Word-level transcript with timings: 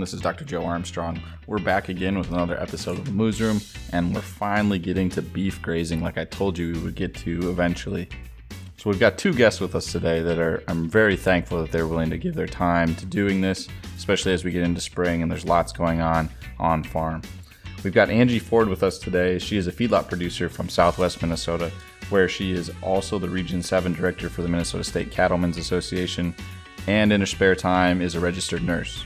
This 0.00 0.14
is 0.14 0.22
Dr. 0.22 0.46
Joe 0.46 0.64
Armstrong. 0.64 1.20
We're 1.46 1.58
back 1.58 1.90
again 1.90 2.18
with 2.18 2.32
another 2.32 2.58
episode 2.58 2.98
of 2.98 3.04
the 3.04 3.12
Moos 3.12 3.38
Room, 3.38 3.60
and 3.92 4.14
we're 4.14 4.22
finally 4.22 4.78
getting 4.78 5.10
to 5.10 5.20
beef 5.20 5.60
grazing 5.60 6.00
like 6.00 6.16
I 6.16 6.24
told 6.24 6.56
you 6.56 6.72
we 6.72 6.78
would 6.80 6.94
get 6.94 7.14
to 7.16 7.50
eventually. 7.50 8.08
So 8.78 8.88
we've 8.88 8.98
got 8.98 9.18
two 9.18 9.34
guests 9.34 9.60
with 9.60 9.74
us 9.74 9.92
today 9.92 10.22
that 10.22 10.38
are 10.38 10.62
I'm 10.68 10.88
very 10.88 11.16
thankful 11.16 11.60
that 11.60 11.70
they're 11.70 11.86
willing 11.86 12.08
to 12.10 12.16
give 12.16 12.34
their 12.34 12.46
time 12.46 12.94
to 12.94 13.04
doing 13.04 13.42
this, 13.42 13.68
especially 13.98 14.32
as 14.32 14.42
we 14.42 14.52
get 14.52 14.62
into 14.62 14.80
spring 14.80 15.20
and 15.20 15.30
there's 15.30 15.44
lots 15.44 15.70
going 15.70 16.00
on 16.00 16.30
on 16.58 16.82
farm. 16.82 17.20
We've 17.84 17.92
got 17.92 18.08
Angie 18.08 18.38
Ford 18.38 18.68
with 18.68 18.82
us 18.82 18.98
today. 18.98 19.38
She 19.38 19.58
is 19.58 19.66
a 19.66 19.72
feedlot 19.72 20.08
producer 20.08 20.48
from 20.48 20.70
Southwest 20.70 21.20
Minnesota, 21.20 21.70
where 22.08 22.28
she 22.28 22.52
is 22.52 22.72
also 22.82 23.18
the 23.18 23.28
Region 23.28 23.62
7 23.62 23.92
director 23.92 24.30
for 24.30 24.40
the 24.40 24.48
Minnesota 24.48 24.84
State 24.84 25.10
Cattlemen's 25.10 25.58
Association 25.58 26.34
and 26.86 27.12
in 27.12 27.20
her 27.20 27.26
spare 27.26 27.54
time 27.54 28.00
is 28.00 28.14
a 28.14 28.20
registered 28.20 28.62
nurse. 28.62 29.04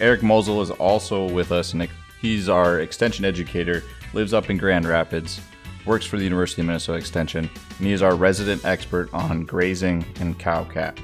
Eric 0.00 0.20
Mousel 0.22 0.62
is 0.62 0.70
also 0.70 1.28
with 1.28 1.52
us, 1.52 1.72
and 1.72 1.88
he's 2.20 2.48
our 2.48 2.80
extension 2.80 3.24
educator, 3.24 3.82
lives 4.12 4.34
up 4.34 4.50
in 4.50 4.56
Grand 4.56 4.86
Rapids, 4.86 5.40
works 5.86 6.06
for 6.06 6.16
the 6.16 6.24
University 6.24 6.62
of 6.62 6.66
Minnesota 6.66 6.98
Extension, 6.98 7.48
and 7.78 7.86
he 7.86 7.92
is 7.92 8.02
our 8.02 8.16
resident 8.16 8.64
expert 8.64 9.12
on 9.12 9.44
grazing 9.44 10.04
and 10.20 10.38
cow 10.38 10.64
calf. 10.64 10.94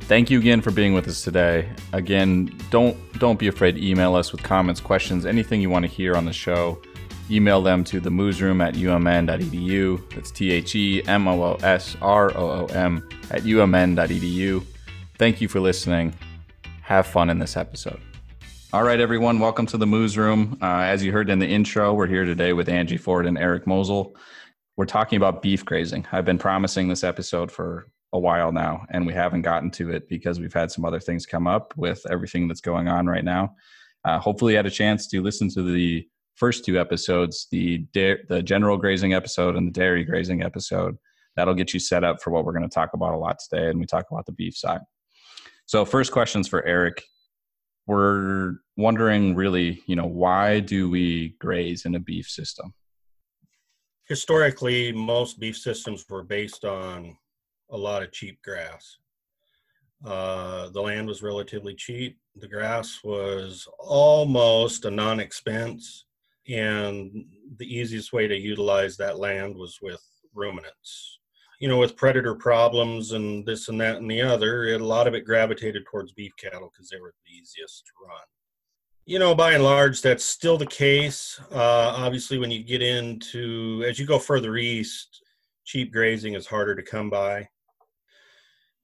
Thank 0.00 0.30
you 0.30 0.38
again 0.38 0.60
for 0.60 0.70
being 0.70 0.94
with 0.94 1.08
us 1.08 1.22
today. 1.22 1.68
Again, 1.92 2.56
don't 2.70 2.96
don't 3.18 3.40
be 3.40 3.48
afraid 3.48 3.72
to 3.72 3.84
email 3.84 4.14
us 4.14 4.30
with 4.30 4.40
comments, 4.42 4.80
questions, 4.80 5.26
anything 5.26 5.60
you 5.60 5.68
want 5.68 5.84
to 5.84 5.90
hear 5.90 6.14
on 6.14 6.24
the 6.24 6.32
show. 6.32 6.80
Email 7.28 7.60
them 7.60 7.82
to 7.82 7.98
the 7.98 8.10
room 8.10 8.60
at 8.60 8.74
umn.edu. 8.74 10.14
That's 10.14 10.30
T 10.30 10.52
H 10.52 10.76
E 10.76 11.02
M 11.08 11.26
O 11.26 11.42
O 11.42 11.54
S 11.56 11.96
R 12.00 12.30
O 12.36 12.50
O 12.50 12.66
M 12.66 13.06
at 13.32 13.42
umn.edu. 13.42 14.64
Thank 15.18 15.40
you 15.40 15.48
for 15.48 15.58
listening. 15.58 16.14
Have 16.86 17.08
fun 17.08 17.30
in 17.30 17.40
this 17.40 17.56
episode. 17.56 18.00
All 18.72 18.84
right, 18.84 19.00
everyone, 19.00 19.40
welcome 19.40 19.66
to 19.66 19.76
the 19.76 19.88
Moos 19.88 20.16
Room. 20.16 20.56
Uh, 20.62 20.82
as 20.82 21.02
you 21.02 21.10
heard 21.10 21.30
in 21.30 21.40
the 21.40 21.46
intro, 21.48 21.92
we're 21.92 22.06
here 22.06 22.24
today 22.24 22.52
with 22.52 22.68
Angie 22.68 22.96
Ford 22.96 23.26
and 23.26 23.36
Eric 23.36 23.66
Mousel. 23.66 24.14
We're 24.76 24.84
talking 24.84 25.16
about 25.16 25.42
beef 25.42 25.64
grazing. 25.64 26.06
I've 26.12 26.24
been 26.24 26.38
promising 26.38 26.86
this 26.86 27.02
episode 27.02 27.50
for 27.50 27.90
a 28.12 28.20
while 28.20 28.52
now, 28.52 28.86
and 28.90 29.04
we 29.04 29.12
haven't 29.12 29.42
gotten 29.42 29.72
to 29.72 29.90
it 29.90 30.08
because 30.08 30.38
we've 30.38 30.52
had 30.52 30.70
some 30.70 30.84
other 30.84 31.00
things 31.00 31.26
come 31.26 31.48
up 31.48 31.74
with 31.76 32.06
everything 32.08 32.46
that's 32.46 32.60
going 32.60 32.86
on 32.86 33.08
right 33.08 33.24
now. 33.24 33.56
Uh, 34.04 34.20
hopefully, 34.20 34.52
you 34.52 34.56
had 34.56 34.66
a 34.66 34.70
chance 34.70 35.08
to 35.08 35.20
listen 35.20 35.50
to 35.54 35.64
the 35.64 36.06
first 36.36 36.64
two 36.64 36.78
episodes 36.78 37.48
the 37.50 37.78
da- 37.94 38.22
the 38.28 38.44
general 38.44 38.76
grazing 38.76 39.12
episode 39.12 39.56
and 39.56 39.66
the 39.66 39.72
dairy 39.72 40.04
grazing 40.04 40.44
episode. 40.44 40.96
That'll 41.34 41.52
get 41.52 41.74
you 41.74 41.80
set 41.80 42.04
up 42.04 42.22
for 42.22 42.30
what 42.30 42.44
we're 42.44 42.56
going 42.56 42.62
to 42.62 42.72
talk 42.72 42.90
about 42.94 43.12
a 43.12 43.18
lot 43.18 43.40
today, 43.40 43.70
and 43.70 43.80
we 43.80 43.86
talk 43.86 44.06
about 44.08 44.26
the 44.26 44.30
beef 44.30 44.56
side. 44.56 44.82
So, 45.66 45.84
first 45.84 46.12
questions 46.12 46.46
for 46.46 46.64
Eric. 46.64 47.02
We're 47.88 48.54
wondering 48.76 49.34
really, 49.34 49.82
you 49.86 49.96
know, 49.96 50.06
why 50.06 50.60
do 50.60 50.88
we 50.88 51.34
graze 51.40 51.84
in 51.84 51.96
a 51.96 52.00
beef 52.00 52.28
system? 52.28 52.72
Historically, 54.08 54.92
most 54.92 55.40
beef 55.40 55.56
systems 55.56 56.04
were 56.08 56.22
based 56.22 56.64
on 56.64 57.16
a 57.70 57.76
lot 57.76 58.04
of 58.04 58.12
cheap 58.12 58.40
grass. 58.42 58.98
Uh, 60.04 60.68
the 60.68 60.80
land 60.80 61.08
was 61.08 61.22
relatively 61.22 61.74
cheap. 61.74 62.16
The 62.36 62.48
grass 62.48 63.00
was 63.02 63.66
almost 63.80 64.84
a 64.84 64.90
non 64.90 65.18
expense. 65.18 66.04
And 66.48 67.24
the 67.56 67.66
easiest 67.66 68.12
way 68.12 68.28
to 68.28 68.36
utilize 68.36 68.96
that 68.96 69.18
land 69.18 69.56
was 69.56 69.78
with 69.82 70.00
ruminants 70.32 71.18
you 71.58 71.68
know, 71.68 71.78
with 71.78 71.96
predator 71.96 72.34
problems 72.34 73.12
and 73.12 73.46
this 73.46 73.68
and 73.68 73.80
that 73.80 73.96
and 73.96 74.10
the 74.10 74.20
other, 74.20 74.64
it, 74.64 74.80
a 74.80 74.84
lot 74.84 75.06
of 75.06 75.14
it 75.14 75.24
gravitated 75.24 75.84
towards 75.86 76.12
beef 76.12 76.32
cattle 76.36 76.70
because 76.72 76.90
they 76.90 77.00
were 77.00 77.14
the 77.24 77.32
easiest 77.32 77.86
to 77.86 77.92
run. 78.06 78.20
You 79.06 79.18
know, 79.18 79.34
by 79.34 79.52
and 79.52 79.62
large, 79.62 80.02
that's 80.02 80.24
still 80.24 80.58
the 80.58 80.66
case. 80.66 81.40
Uh, 81.52 81.94
obviously, 81.96 82.38
when 82.38 82.50
you 82.50 82.62
get 82.62 82.82
into, 82.82 83.84
as 83.86 83.98
you 83.98 84.06
go 84.06 84.18
further 84.18 84.56
east, 84.56 85.22
cheap 85.64 85.92
grazing 85.92 86.34
is 86.34 86.46
harder 86.46 86.74
to 86.74 86.82
come 86.82 87.08
by. 87.08 87.48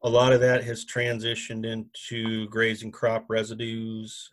A 0.05 0.09
lot 0.09 0.33
of 0.33 0.41
that 0.41 0.65
has 0.65 0.85
transitioned 0.85 1.65
into 1.65 2.49
grazing 2.49 2.91
crop 2.91 3.27
residues, 3.29 4.31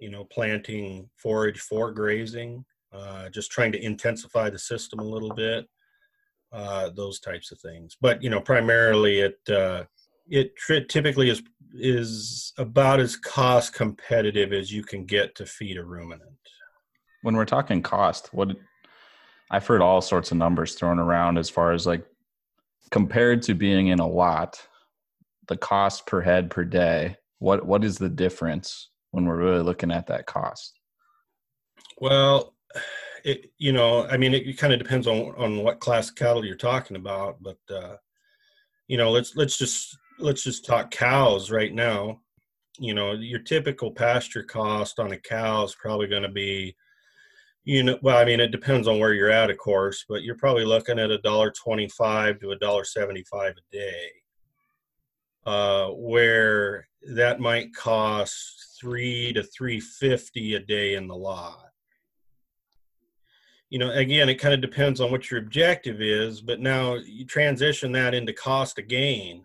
you 0.00 0.10
know, 0.10 0.24
planting 0.24 1.08
forage 1.16 1.60
for 1.60 1.92
grazing, 1.92 2.64
uh, 2.92 3.28
just 3.28 3.50
trying 3.50 3.72
to 3.72 3.84
intensify 3.84 4.48
the 4.50 4.58
system 4.58 5.00
a 5.00 5.04
little 5.04 5.34
bit 5.34 5.68
uh, 6.52 6.90
those 6.90 7.20
types 7.20 7.52
of 7.52 7.60
things. 7.60 7.96
But 8.00 8.22
you 8.22 8.30
know, 8.30 8.40
primarily 8.40 9.20
it 9.20 9.38
uh, 9.50 9.84
it 10.28 10.52
typically 10.88 11.30
is 11.30 11.42
is 11.74 12.52
about 12.58 13.00
as 13.00 13.16
cost 13.16 13.74
competitive 13.74 14.52
as 14.52 14.72
you 14.72 14.82
can 14.82 15.04
get 15.04 15.34
to 15.34 15.46
feed 15.46 15.76
a 15.76 15.84
ruminant. 15.84 16.32
When 17.22 17.36
we're 17.36 17.44
talking 17.44 17.82
cost, 17.82 18.32
what 18.32 18.56
I've 19.50 19.66
heard 19.66 19.82
all 19.82 20.00
sorts 20.00 20.30
of 20.30 20.38
numbers 20.38 20.74
thrown 20.74 20.98
around 20.98 21.38
as 21.38 21.50
far 21.50 21.72
as 21.72 21.86
like 21.86 22.04
compared 22.90 23.42
to 23.42 23.54
being 23.54 23.88
in 23.88 23.98
a 23.98 24.06
lot, 24.06 24.60
the 25.48 25.56
cost 25.56 26.06
per 26.06 26.20
head 26.20 26.50
per 26.50 26.64
day. 26.64 27.16
What 27.38 27.66
what 27.66 27.84
is 27.84 27.98
the 27.98 28.08
difference 28.08 28.90
when 29.10 29.24
we're 29.24 29.36
really 29.36 29.62
looking 29.62 29.90
at 29.90 30.06
that 30.08 30.26
cost? 30.26 30.78
Well, 31.98 32.54
it, 33.24 33.50
you 33.58 33.72
know, 33.72 34.06
I 34.06 34.16
mean, 34.16 34.34
it, 34.34 34.58
kind 34.58 34.72
of 34.72 34.78
depends 34.78 35.06
on 35.06 35.34
on 35.36 35.58
what 35.58 35.80
class 35.80 36.10
cattle 36.10 36.44
you're 36.44 36.56
talking 36.56 36.96
about, 36.96 37.42
but 37.42 37.58
uh, 37.70 37.96
you 38.86 38.96
know, 38.96 39.10
let's 39.10 39.36
let's 39.36 39.58
just 39.58 39.96
let's 40.18 40.42
just 40.42 40.64
talk 40.64 40.90
cows 40.90 41.50
right 41.50 41.72
now. 41.72 42.20
You 42.78 42.94
know, 42.94 43.12
your 43.12 43.40
typical 43.40 43.90
pasture 43.90 44.42
cost 44.42 44.98
on 45.00 45.12
a 45.12 45.18
cow 45.18 45.64
is 45.64 45.74
probably 45.74 46.06
going 46.06 46.22
to 46.22 46.28
be, 46.28 46.76
you 47.64 47.82
know, 47.82 47.98
well, 48.02 48.18
I 48.18 48.24
mean, 48.24 48.40
it 48.40 48.52
depends 48.52 48.86
on 48.86 48.98
where 48.98 49.14
you're 49.14 49.30
at, 49.30 49.50
of 49.50 49.58
course, 49.58 50.04
but 50.08 50.22
you're 50.22 50.36
probably 50.36 50.64
looking 50.64 50.98
at 50.98 51.10
a 51.10 51.18
dollar 51.18 51.50
twenty-five 51.50 52.40
to 52.40 52.50
a 52.50 52.58
dollar 52.58 52.84
seventy-five 52.84 53.54
a 53.56 53.76
day. 53.76 54.10
Uh, 55.46 55.88
where 55.92 56.86
that 57.14 57.40
might 57.40 57.74
cost 57.74 58.76
three 58.78 59.32
to 59.32 59.42
three 59.42 59.80
fifty 59.80 60.54
a 60.54 60.60
day 60.60 60.94
in 60.94 61.06
the 61.06 61.16
lot 61.16 61.67
you 63.70 63.78
know 63.78 63.90
again 63.90 64.28
it 64.28 64.36
kind 64.36 64.54
of 64.54 64.60
depends 64.60 65.00
on 65.00 65.10
what 65.10 65.30
your 65.30 65.40
objective 65.40 66.00
is 66.00 66.40
but 66.40 66.60
now 66.60 66.94
you 66.94 67.24
transition 67.24 67.92
that 67.92 68.14
into 68.14 68.32
cost 68.32 68.78
of 68.78 68.88
gain. 68.88 69.44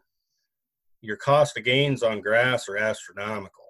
Your 1.01 1.17
cost 1.17 1.57
of 1.57 1.65
gains 1.65 2.01
on 2.01 2.21
grass 2.21 2.69
are 2.69 2.77
astronomical. 2.77 3.65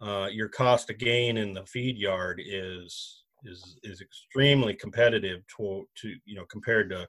Uh, 0.00 0.28
your 0.30 0.48
cost 0.48 0.90
of 0.90 0.98
gain 0.98 1.38
in 1.38 1.54
the 1.54 1.64
feed 1.64 1.96
yard 1.96 2.40
is 2.44 3.24
is 3.44 3.76
is 3.82 4.00
extremely 4.00 4.74
competitive 4.74 5.40
to 5.56 5.86
to 5.96 6.14
you 6.26 6.34
know 6.34 6.44
compared 6.50 6.90
to 6.90 7.08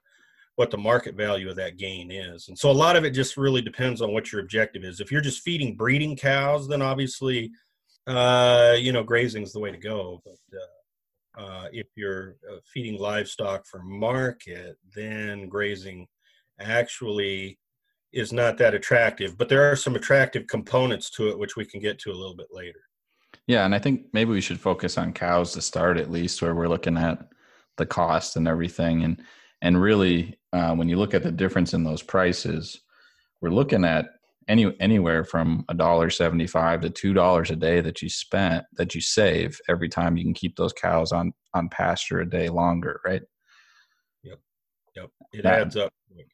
what 0.56 0.72
the 0.72 0.78
market 0.78 1.16
value 1.16 1.50
of 1.50 1.56
that 1.56 1.78
gain 1.78 2.12
is. 2.12 2.48
And 2.48 2.58
so 2.58 2.70
a 2.70 2.72
lot 2.72 2.96
of 2.96 3.04
it 3.04 3.10
just 3.10 3.38
really 3.38 3.62
depends 3.62 4.04
on 4.04 4.14
what 4.14 4.32
your 4.32 4.40
objective 4.40 4.84
is. 4.84 5.00
If 5.00 5.12
you're 5.12 5.20
just 5.20 5.42
feeding 5.42 5.76
breeding 5.76 6.16
cows 6.16 6.68
then 6.68 6.82
obviously 6.82 7.52
uh, 8.08 8.76
you 8.78 8.92
know 8.94 9.04
grazing 9.04 9.44
is 9.44 9.52
the 9.52 9.60
way 9.60 9.72
to 9.72 9.78
go 9.78 10.22
but 10.24 10.58
uh, 10.58 10.66
uh, 11.38 11.68
if 11.72 11.88
you're 11.96 12.36
uh, 12.50 12.58
feeding 12.72 13.00
livestock 13.00 13.66
for 13.66 13.82
market, 13.82 14.78
then 14.96 15.48
grazing 15.48 16.08
actually 16.60 17.60
is 18.12 18.32
not 18.32 18.58
that 18.60 18.76
attractive. 18.76 19.38
But 19.38 19.50
there 19.50 19.70
are 19.70 19.76
some 19.76 19.96
attractive 19.96 20.48
components 20.48 21.10
to 21.12 21.30
it, 21.30 21.40
which 21.40 21.56
we 21.56 21.66
can 21.66 21.80
get 21.80 22.00
to 22.00 22.12
a 22.12 22.14
little 22.14 22.36
bit 22.36 22.48
later. 22.52 22.80
Yeah, 23.48 23.66
and 23.66 23.74
I 23.74 23.80
think 23.80 24.06
maybe 24.14 24.32
we 24.32 24.42
should 24.42 24.60
focus 24.60 24.98
on 24.98 25.14
cows 25.14 25.54
to 25.54 25.62
start 25.62 25.98
at 25.98 26.12
least, 26.12 26.42
where 26.42 26.56
we're 26.56 26.68
looking 26.68 26.98
at 26.98 27.28
the 27.78 27.86
cost 27.86 28.36
and 28.36 28.48
everything, 28.48 29.04
and 29.04 29.22
and 29.62 29.82
really 29.82 30.38
uh, 30.54 30.76
when 30.76 30.88
you 30.88 30.98
look 30.98 31.14
at 31.14 31.24
the 31.24 31.32
difference 31.32 31.74
in 31.74 31.84
those 31.84 32.04
prices, 32.04 32.82
we're 33.42 33.50
looking 33.50 33.84
at 33.84 34.06
any 34.48 34.76
anywhere 34.80 35.24
from 35.24 35.66
a 35.70 35.74
dollar 35.74 36.10
seventy 36.10 36.48
five 36.48 36.82
to 36.82 36.90
two 36.90 37.14
dollars 37.14 37.52
a 37.52 37.56
day 37.56 37.82
that 37.82 38.02
you 38.02 38.10
spent 38.10 38.66
that 38.74 38.96
you 38.96 39.02
save 39.02 39.60
every 39.70 39.90
time 39.90 40.18
you 40.18 40.24
can 40.24 40.34
keep 40.34 40.56
those 40.56 40.74
cows 40.74 41.12
on 41.12 41.34
on 41.54 41.70
pasture 41.70 42.22
a 42.22 42.30
day 42.30 42.50
longer, 42.50 43.00
right? 43.06 43.22
Yep, 44.24 44.40
yep. 44.96 45.10
It 45.34 45.44
that, 45.44 45.62
adds 45.62 45.78
up. 45.78 45.94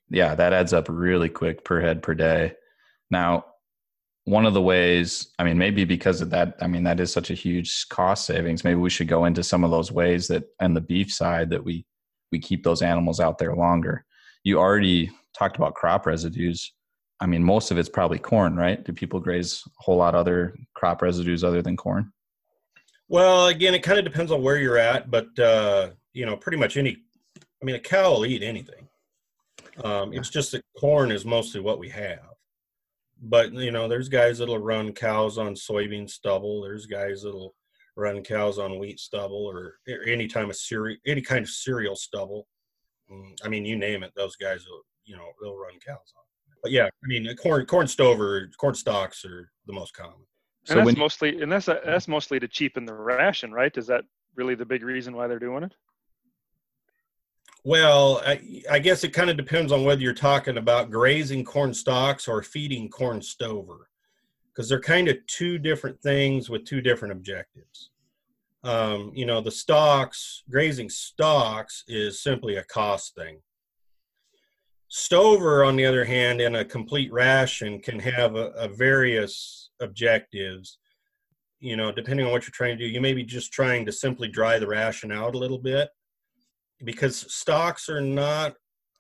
Yeah, 0.10 0.36
that 0.36 0.54
adds 0.54 0.74
up 0.74 0.88
really 0.90 1.30
quick 1.30 1.64
per 1.64 1.82
head 1.82 2.02
per 2.02 2.16
day. 2.16 2.54
Now, 3.12 3.46
one 4.26 4.46
of 4.46 4.54
the 4.54 4.62
ways, 4.62 5.30
I 5.40 5.44
mean, 5.44 5.58
maybe 5.58 5.86
because 5.86 6.22
of 6.22 6.30
that, 6.30 6.56
I 6.62 6.68
mean, 6.68 6.84
that 6.84 7.00
is 7.00 7.12
such 7.12 7.32
a 7.32 7.36
huge 7.36 7.88
cost 7.90 8.26
savings. 8.26 8.64
Maybe 8.64 8.80
we 8.80 8.90
should 8.90 9.08
go 9.08 9.26
into 9.26 9.44
some 9.44 9.64
of 9.64 9.72
those 9.72 9.92
ways 9.92 10.28
that, 10.28 10.44
on 10.60 10.74
the 10.74 10.82
beef 10.82 11.12
side, 11.12 11.50
that 11.50 11.64
we 11.64 11.86
we 12.32 12.40
keep 12.40 12.64
those 12.64 12.82
animals 12.82 13.20
out 13.20 13.38
there 13.40 13.56
longer. 13.56 14.06
You 14.44 14.60
already 14.60 15.12
talked 15.38 15.58
about 15.58 15.76
crop 15.76 16.06
residues 16.06 16.74
I 17.22 17.26
mean, 17.26 17.44
most 17.44 17.72
of 17.72 17.78
it's 17.78 17.90
probably 17.90 18.18
corn, 18.20 18.56
right? 18.56 18.84
Do 18.84 18.94
people 18.94 19.20
graze 19.20 19.64
a 19.68 19.70
whole 19.84 19.98
lot 19.98 20.16
other 20.16 20.56
crop 20.74 21.02
residues 21.02 21.44
other 21.44 21.62
than 21.62 21.76
corn? 21.76 22.14
Well, 23.10 23.48
again, 23.48 23.74
it 23.74 23.84
kind 23.84 24.00
of 24.00 24.06
depends 24.06 24.32
on 24.32 24.42
where 24.42 24.58
you're 24.58 24.78
at, 24.78 25.10
but 25.12 25.38
uh, 25.40 25.90
you 26.14 26.26
know, 26.26 26.38
pretty 26.38 26.58
much 26.58 26.78
any. 26.78 26.98
I 27.62 27.66
mean, 27.66 27.76
a 27.76 27.80
cow 27.80 28.12
will 28.12 28.26
eat 28.26 28.42
anything. 28.42 28.88
Um, 29.84 30.14
it's 30.14 30.30
just 30.30 30.52
that 30.54 30.64
corn 30.78 31.12
is 31.12 31.26
mostly 31.26 31.60
what 31.62 31.80
we 31.80 31.90
have. 31.90 32.20
but 33.22 33.52
you 33.54 33.72
know, 33.72 33.88
there's 33.88 34.10
guys 34.10 34.38
that'll 34.38 34.58
run 34.60 34.94
cows 34.94 35.38
on 35.38 35.54
soybean 35.56 36.10
stubble. 36.10 36.62
There's 36.62 36.86
guys 36.86 37.24
that'll 37.24 37.56
run 37.96 38.24
cows 38.24 38.60
on 38.60 38.80
wheat 38.80 39.00
stubble 39.00 39.46
or, 39.46 39.76
or 39.90 40.04
any 40.06 40.28
time 40.28 40.50
of 40.50 40.56
cereal, 40.56 40.98
any 41.06 41.22
kind 41.22 41.44
of 41.44 41.50
cereal 41.50 41.96
stubble. 41.96 42.48
Mm, 43.12 43.36
I 43.44 43.50
mean, 43.50 43.66
you 43.66 43.76
name 43.78 44.04
it, 44.04 44.14
those 44.16 44.36
guys 44.36 44.66
will, 44.70 44.84
you 45.06 45.18
know, 45.18 45.28
they'll 45.42 45.58
run 45.58 45.74
cows 45.86 46.14
on. 46.16 46.24
But 46.62 46.72
yeah, 46.72 46.86
I 46.86 47.08
mean, 47.08 47.34
corn, 47.36 47.66
corn 47.66 47.88
stover, 47.88 48.50
corn 48.58 48.76
stalks 48.76 49.24
are 49.26 49.50
the 49.66 49.74
most 49.74 49.94
common. 49.94 50.18
So 50.66 50.74
and 50.74 50.80
that's 50.80 50.86
when, 50.86 51.00
mostly, 51.00 51.42
and 51.42 51.52
that's 51.52 51.68
that's 51.68 52.08
mostly 52.08 52.40
to 52.40 52.48
cheapen 52.48 52.86
the 52.86 52.94
ration, 52.94 53.52
right? 53.52 53.76
Is 53.78 53.88
that 53.88 54.04
really 54.36 54.56
the 54.56 54.66
big 54.66 54.84
reason 54.84 55.16
why 55.16 55.28
they're 55.28 55.40
doing 55.40 55.64
it? 55.64 55.74
Well, 57.64 58.22
I, 58.26 58.64
I 58.72 58.80
guess 58.80 59.04
it 59.04 59.14
kind 59.14 59.30
of 59.30 59.38
depends 59.38 59.72
on 59.72 59.84
whether 59.84 60.02
you're 60.02 60.14
talking 60.14 60.58
about 60.58 60.92
grazing 60.92 61.44
corn 61.44 61.74
stalks 61.74 62.28
or 62.28 62.42
feeding 62.42 62.90
corn 62.90 63.22
stover, 63.22 63.90
because 64.48 64.70
they're 64.70 64.80
kind 64.80 65.10
of 65.10 65.18
two 65.28 65.58
different 65.58 66.02
things 66.02 66.50
with 66.50 66.66
two 66.66 66.82
different 66.82 67.12
objectives. 67.12 67.92
Um, 68.64 69.12
you 69.14 69.26
know, 69.26 69.42
the 69.42 69.52
stalks, 69.52 70.44
grazing 70.50 70.90
stalks 70.90 71.84
is 71.88 72.22
simply 72.22 72.56
a 72.56 72.64
cost 72.64 73.16
thing. 73.16 73.40
Stover, 74.90 75.64
on 75.64 75.76
the 75.76 75.86
other 75.86 76.04
hand, 76.04 76.42
in 76.42 76.56
a 76.56 76.66
complete 76.66 77.12
ration 77.14 77.80
can 77.80 78.00
have 78.00 78.36
a, 78.36 78.50
a 78.58 78.68
various 78.68 79.70
objectives. 79.80 80.80
You 81.60 81.78
know, 81.78 81.92
depending 81.92 82.26
on 82.26 82.32
what 82.32 82.44
you're 82.44 82.52
trying 82.54 82.78
to 82.78 82.84
do, 82.84 82.90
you 82.90 83.00
may 83.00 83.14
be 83.14 83.24
just 83.24 83.54
trying 83.54 83.86
to 83.86 83.92
simply 83.92 84.28
dry 84.28 84.58
the 84.58 84.68
ration 84.68 85.12
out 85.12 85.36
a 85.36 85.38
little 85.38 85.60
bit 85.60 85.90
because 86.84 87.32
stalks 87.34 87.90
are 87.90 88.02
not 88.02 88.54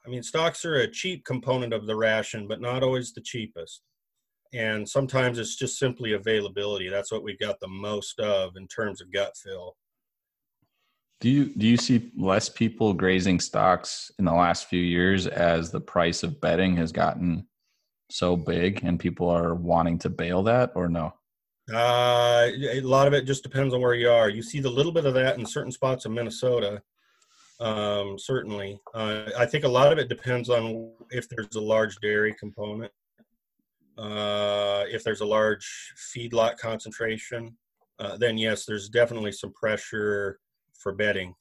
i 0.05 0.09
mean 0.09 0.21
stalks 0.21 0.65
are 0.65 0.75
a 0.75 0.91
cheap 0.91 1.23
component 1.23 1.73
of 1.73 1.87
the 1.87 1.95
ration 1.95 2.45
but 2.45 2.61
not 2.61 2.83
always 2.83 3.13
the 3.13 3.21
cheapest. 3.21 3.81
And 4.51 4.87
sometimes 4.87 5.37
it's 5.37 5.55
just 5.55 5.77
simply 5.77 6.13
availability. 6.13 6.89
That's 6.89 7.11
what 7.11 7.23
we've 7.23 7.37
got 7.37 7.59
the 7.59 7.67
most 7.67 8.19
of 8.19 8.57
in 8.57 8.67
terms 8.67 8.99
of 8.99 9.11
gut 9.11 9.33
fill 9.37 9.75
do 11.21 11.29
you 11.29 11.53
do 11.55 11.67
you 11.67 11.77
see 11.77 12.11
less 12.17 12.49
people 12.49 12.93
grazing 12.93 13.39
stalks 13.39 14.11
in 14.19 14.25
the 14.25 14.33
last 14.33 14.67
few 14.67 14.81
years 14.81 15.27
as 15.27 15.71
the 15.71 15.81
price 15.81 16.23
of 16.23 16.39
bedding 16.41 16.75
has 16.75 16.91
gotten 16.91 17.45
so 18.09 18.35
big 18.35 18.83
and 18.83 18.99
people 18.99 19.29
are 19.29 19.55
wanting 19.55 19.97
to 19.97 20.09
bale 20.09 20.43
that 20.43 20.71
or 20.75 20.87
no 20.87 21.13
uh, 21.71 22.49
a 22.71 22.81
lot 22.81 23.05
of 23.05 23.13
it 23.13 23.25
just 23.25 23.43
depends 23.43 23.73
on 23.73 23.81
where 23.81 23.93
you 23.93 24.09
are 24.09 24.29
you 24.29 24.41
see 24.41 24.59
the 24.59 24.69
little 24.69 24.91
bit 24.91 25.05
of 25.05 25.13
that 25.13 25.37
in 25.37 25.45
certain 25.45 25.71
spots 25.71 26.05
in 26.05 26.13
minnesota 26.13 26.81
um, 27.59 28.17
certainly. 28.17 28.79
Uh, 28.93 29.25
I 29.37 29.45
think 29.45 29.65
a 29.65 29.69
lot 29.69 29.91
of 29.91 29.99
it 29.99 30.07
depends 30.07 30.49
on 30.49 30.91
if 31.11 31.27
there's 31.27 31.55
a 31.55 31.61
large 31.61 31.97
dairy 31.97 32.33
component, 32.39 32.91
uh, 33.97 34.85
if 34.87 35.03
there's 35.03 35.21
a 35.21 35.25
large 35.25 35.93
feedlot 36.15 36.57
concentration, 36.57 37.57
uh, 37.99 38.15
then 38.15 38.37
yes, 38.37 38.65
there's 38.65 38.87
definitely 38.87 39.33
some 39.33 39.51
pressure 39.53 40.39
for 40.79 40.91
bedding. 40.91 41.35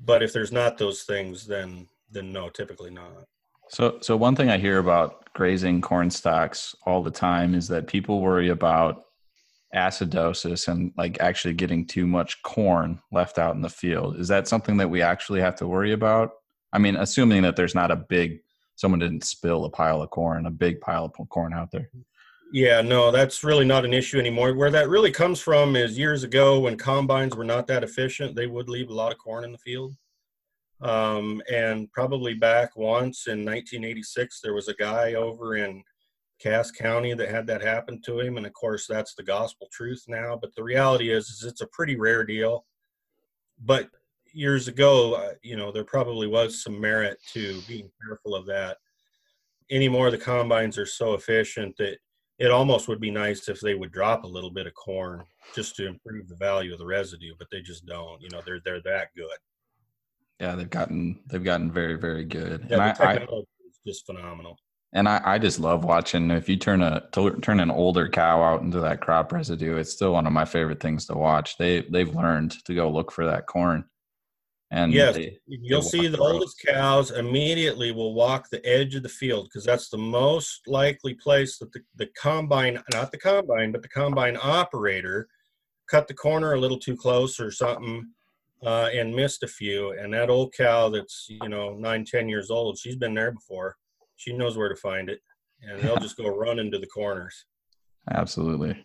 But 0.00 0.22
if 0.22 0.32
there's 0.32 0.52
not 0.52 0.76
those 0.76 1.02
things, 1.02 1.46
then 1.46 1.88
then 2.10 2.32
no, 2.32 2.48
typically 2.48 2.90
not. 2.90 3.26
So, 3.68 3.98
so 4.00 4.16
one 4.16 4.36
thing 4.36 4.50
I 4.50 4.58
hear 4.58 4.78
about 4.78 5.32
grazing 5.32 5.80
corn 5.80 6.10
stalks 6.10 6.76
all 6.86 7.02
the 7.02 7.10
time 7.10 7.54
is 7.54 7.66
that 7.68 7.86
people 7.86 8.20
worry 8.20 8.50
about 8.50 9.04
acidosis 9.74 10.68
and 10.68 10.92
like 10.96 11.18
actually 11.20 11.54
getting 11.54 11.84
too 11.84 12.06
much 12.06 12.40
corn 12.42 13.00
left 13.10 13.38
out 13.38 13.56
in 13.56 13.62
the 13.62 13.68
field. 13.68 14.20
Is 14.20 14.28
that 14.28 14.46
something 14.46 14.76
that 14.76 14.90
we 14.90 15.02
actually 15.02 15.40
have 15.40 15.56
to 15.56 15.66
worry 15.66 15.92
about? 15.92 16.32
I 16.72 16.78
mean, 16.78 16.94
assuming 16.96 17.42
that 17.42 17.56
there's 17.56 17.74
not 17.74 17.90
a 17.90 17.96
big 17.96 18.40
someone 18.76 19.00
didn't 19.00 19.24
spill 19.24 19.64
a 19.64 19.70
pile 19.70 20.02
of 20.02 20.10
corn, 20.10 20.46
a 20.46 20.50
big 20.50 20.80
pile 20.80 21.04
of 21.04 21.28
corn 21.28 21.52
out 21.52 21.70
there. 21.70 21.88
Yeah, 22.52 22.82
no, 22.82 23.10
that's 23.10 23.42
really 23.42 23.64
not 23.64 23.84
an 23.84 23.92
issue 23.92 24.18
anymore. 24.18 24.54
Where 24.54 24.70
that 24.70 24.88
really 24.88 25.10
comes 25.10 25.40
from 25.40 25.74
is 25.74 25.98
years 25.98 26.22
ago 26.22 26.60
when 26.60 26.76
combines 26.76 27.34
were 27.34 27.44
not 27.44 27.66
that 27.66 27.82
efficient, 27.82 28.36
they 28.36 28.46
would 28.46 28.68
leave 28.68 28.90
a 28.90 28.94
lot 28.94 29.12
of 29.12 29.18
corn 29.18 29.44
in 29.44 29.52
the 29.52 29.58
field. 29.58 29.96
Um, 30.80 31.42
and 31.50 31.90
probably 31.92 32.34
back 32.34 32.76
once 32.76 33.26
in 33.26 33.44
1986, 33.44 34.40
there 34.40 34.54
was 34.54 34.68
a 34.68 34.74
guy 34.74 35.14
over 35.14 35.56
in 35.56 35.82
Cass 36.40 36.70
County 36.70 37.14
that 37.14 37.30
had 37.30 37.46
that 37.46 37.62
happen 37.62 38.00
to 38.02 38.20
him, 38.20 38.36
and 38.36 38.46
of 38.46 38.52
course 38.52 38.86
that's 38.86 39.14
the 39.14 39.22
gospel 39.22 39.68
truth 39.72 40.04
now. 40.08 40.36
But 40.40 40.54
the 40.54 40.62
reality 40.62 41.10
is, 41.10 41.28
is 41.28 41.44
it's 41.44 41.62
a 41.62 41.66
pretty 41.68 41.96
rare 41.96 42.24
deal. 42.24 42.66
But 43.64 43.88
years 44.32 44.68
ago, 44.68 45.14
uh, 45.14 45.32
you 45.42 45.56
know, 45.56 45.72
there 45.72 45.84
probably 45.84 46.26
was 46.26 46.62
some 46.62 46.80
merit 46.80 47.18
to 47.32 47.60
being 47.66 47.90
careful 48.04 48.34
of 48.34 48.46
that. 48.46 48.78
Anymore, 49.70 50.10
the 50.10 50.18
combines 50.18 50.76
are 50.76 50.86
so 50.86 51.14
efficient 51.14 51.76
that 51.78 51.98
it 52.38 52.50
almost 52.50 52.88
would 52.88 53.00
be 53.00 53.10
nice 53.10 53.48
if 53.48 53.60
they 53.60 53.74
would 53.74 53.92
drop 53.92 54.24
a 54.24 54.28
little 54.28 54.50
bit 54.50 54.66
of 54.66 54.74
corn 54.74 55.24
just 55.54 55.76
to 55.76 55.86
improve 55.86 56.28
the 56.28 56.36
value 56.36 56.72
of 56.72 56.78
the 56.78 56.86
residue, 56.86 57.34
but 57.38 57.48
they 57.50 57.60
just 57.60 57.86
don't. 57.86 58.20
You 58.20 58.28
know, 58.30 58.42
they're 58.44 58.60
they're 58.64 58.82
that 58.82 59.08
good. 59.16 59.38
Yeah, 60.40 60.56
they've 60.56 60.70
gotten 60.70 61.20
they've 61.26 61.44
gotten 61.44 61.70
very 61.70 61.94
very 61.94 62.24
good. 62.24 62.66
Yeah, 62.68 62.74
and 62.74 62.82
I, 62.82 62.92
technology 62.92 63.48
I, 63.62 63.68
is 63.68 63.80
just 63.86 64.06
phenomenal 64.06 64.58
and 64.94 65.08
I, 65.08 65.20
I 65.24 65.38
just 65.38 65.60
love 65.60 65.84
watching 65.84 66.30
if 66.30 66.48
you 66.48 66.56
turn 66.56 66.80
a 66.80 67.06
turn 67.42 67.60
an 67.60 67.70
older 67.70 68.08
cow 68.08 68.42
out 68.42 68.62
into 68.62 68.80
that 68.80 69.00
crop 69.00 69.32
residue 69.32 69.76
it's 69.76 69.92
still 69.92 70.12
one 70.12 70.26
of 70.26 70.32
my 70.32 70.44
favorite 70.44 70.80
things 70.80 71.06
to 71.06 71.14
watch 71.14 71.58
they 71.58 71.82
they've 71.82 72.14
learned 72.14 72.52
to 72.64 72.74
go 72.74 72.88
look 72.88 73.10
for 73.10 73.26
that 73.26 73.46
corn 73.46 73.84
and 74.74 74.92
yes 74.92 75.14
they, 75.14 75.38
you'll 75.46 75.80
they 75.80 75.88
see 75.88 76.06
the 76.06 76.18
oldest 76.18 76.60
cows 76.66 77.10
immediately 77.10 77.92
will 77.92 78.14
walk 78.14 78.48
the 78.50 78.64
edge 78.66 78.94
of 78.94 79.02
the 79.02 79.08
field 79.08 79.46
because 79.46 79.64
that's 79.64 79.88
the 79.88 79.98
most 79.98 80.60
likely 80.66 81.14
place 81.14 81.58
that 81.58 81.72
the, 81.72 81.80
the 81.96 82.06
combine 82.20 82.78
not 82.92 83.10
the 83.10 83.18
combine 83.18 83.72
but 83.72 83.82
the 83.82 83.88
combine 83.88 84.36
operator 84.42 85.28
cut 85.90 86.06
the 86.08 86.14
corner 86.14 86.52
a 86.52 86.60
little 86.60 86.78
too 86.78 86.96
close 86.96 87.40
or 87.40 87.50
something 87.50 88.06
uh, 88.64 88.88
and 88.94 89.14
missed 89.14 89.42
a 89.42 89.48
few 89.48 89.92
and 89.92 90.12
that 90.12 90.30
old 90.30 90.52
cow 90.56 90.88
that's 90.88 91.26
you 91.28 91.48
know 91.48 91.74
nine 91.74 92.04
ten 92.04 92.28
years 92.28 92.50
old 92.50 92.78
she's 92.78 92.96
been 92.96 93.14
there 93.14 93.32
before 93.32 93.76
she 94.16 94.32
knows 94.32 94.56
where 94.56 94.68
to 94.68 94.76
find 94.76 95.08
it, 95.08 95.20
and 95.62 95.80
they'll 95.82 95.96
just 95.96 96.16
go 96.16 96.28
run 96.28 96.58
into 96.58 96.78
the 96.78 96.86
corners. 96.86 97.46
Absolutely. 98.10 98.84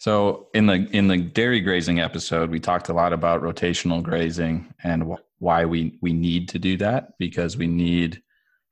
So 0.00 0.48
in 0.54 0.64
the 0.64 0.88
in 0.92 1.08
the 1.08 1.18
dairy 1.18 1.60
grazing 1.60 2.00
episode, 2.00 2.48
we 2.48 2.58
talked 2.58 2.88
a 2.88 2.94
lot 2.94 3.12
about 3.12 3.42
rotational 3.42 4.02
grazing 4.02 4.72
and 4.82 5.02
wh- 5.02 5.42
why 5.42 5.66
we 5.66 5.98
we 6.00 6.14
need 6.14 6.48
to 6.48 6.58
do 6.58 6.78
that 6.78 7.18
because 7.18 7.58
we 7.58 7.66
need 7.66 8.22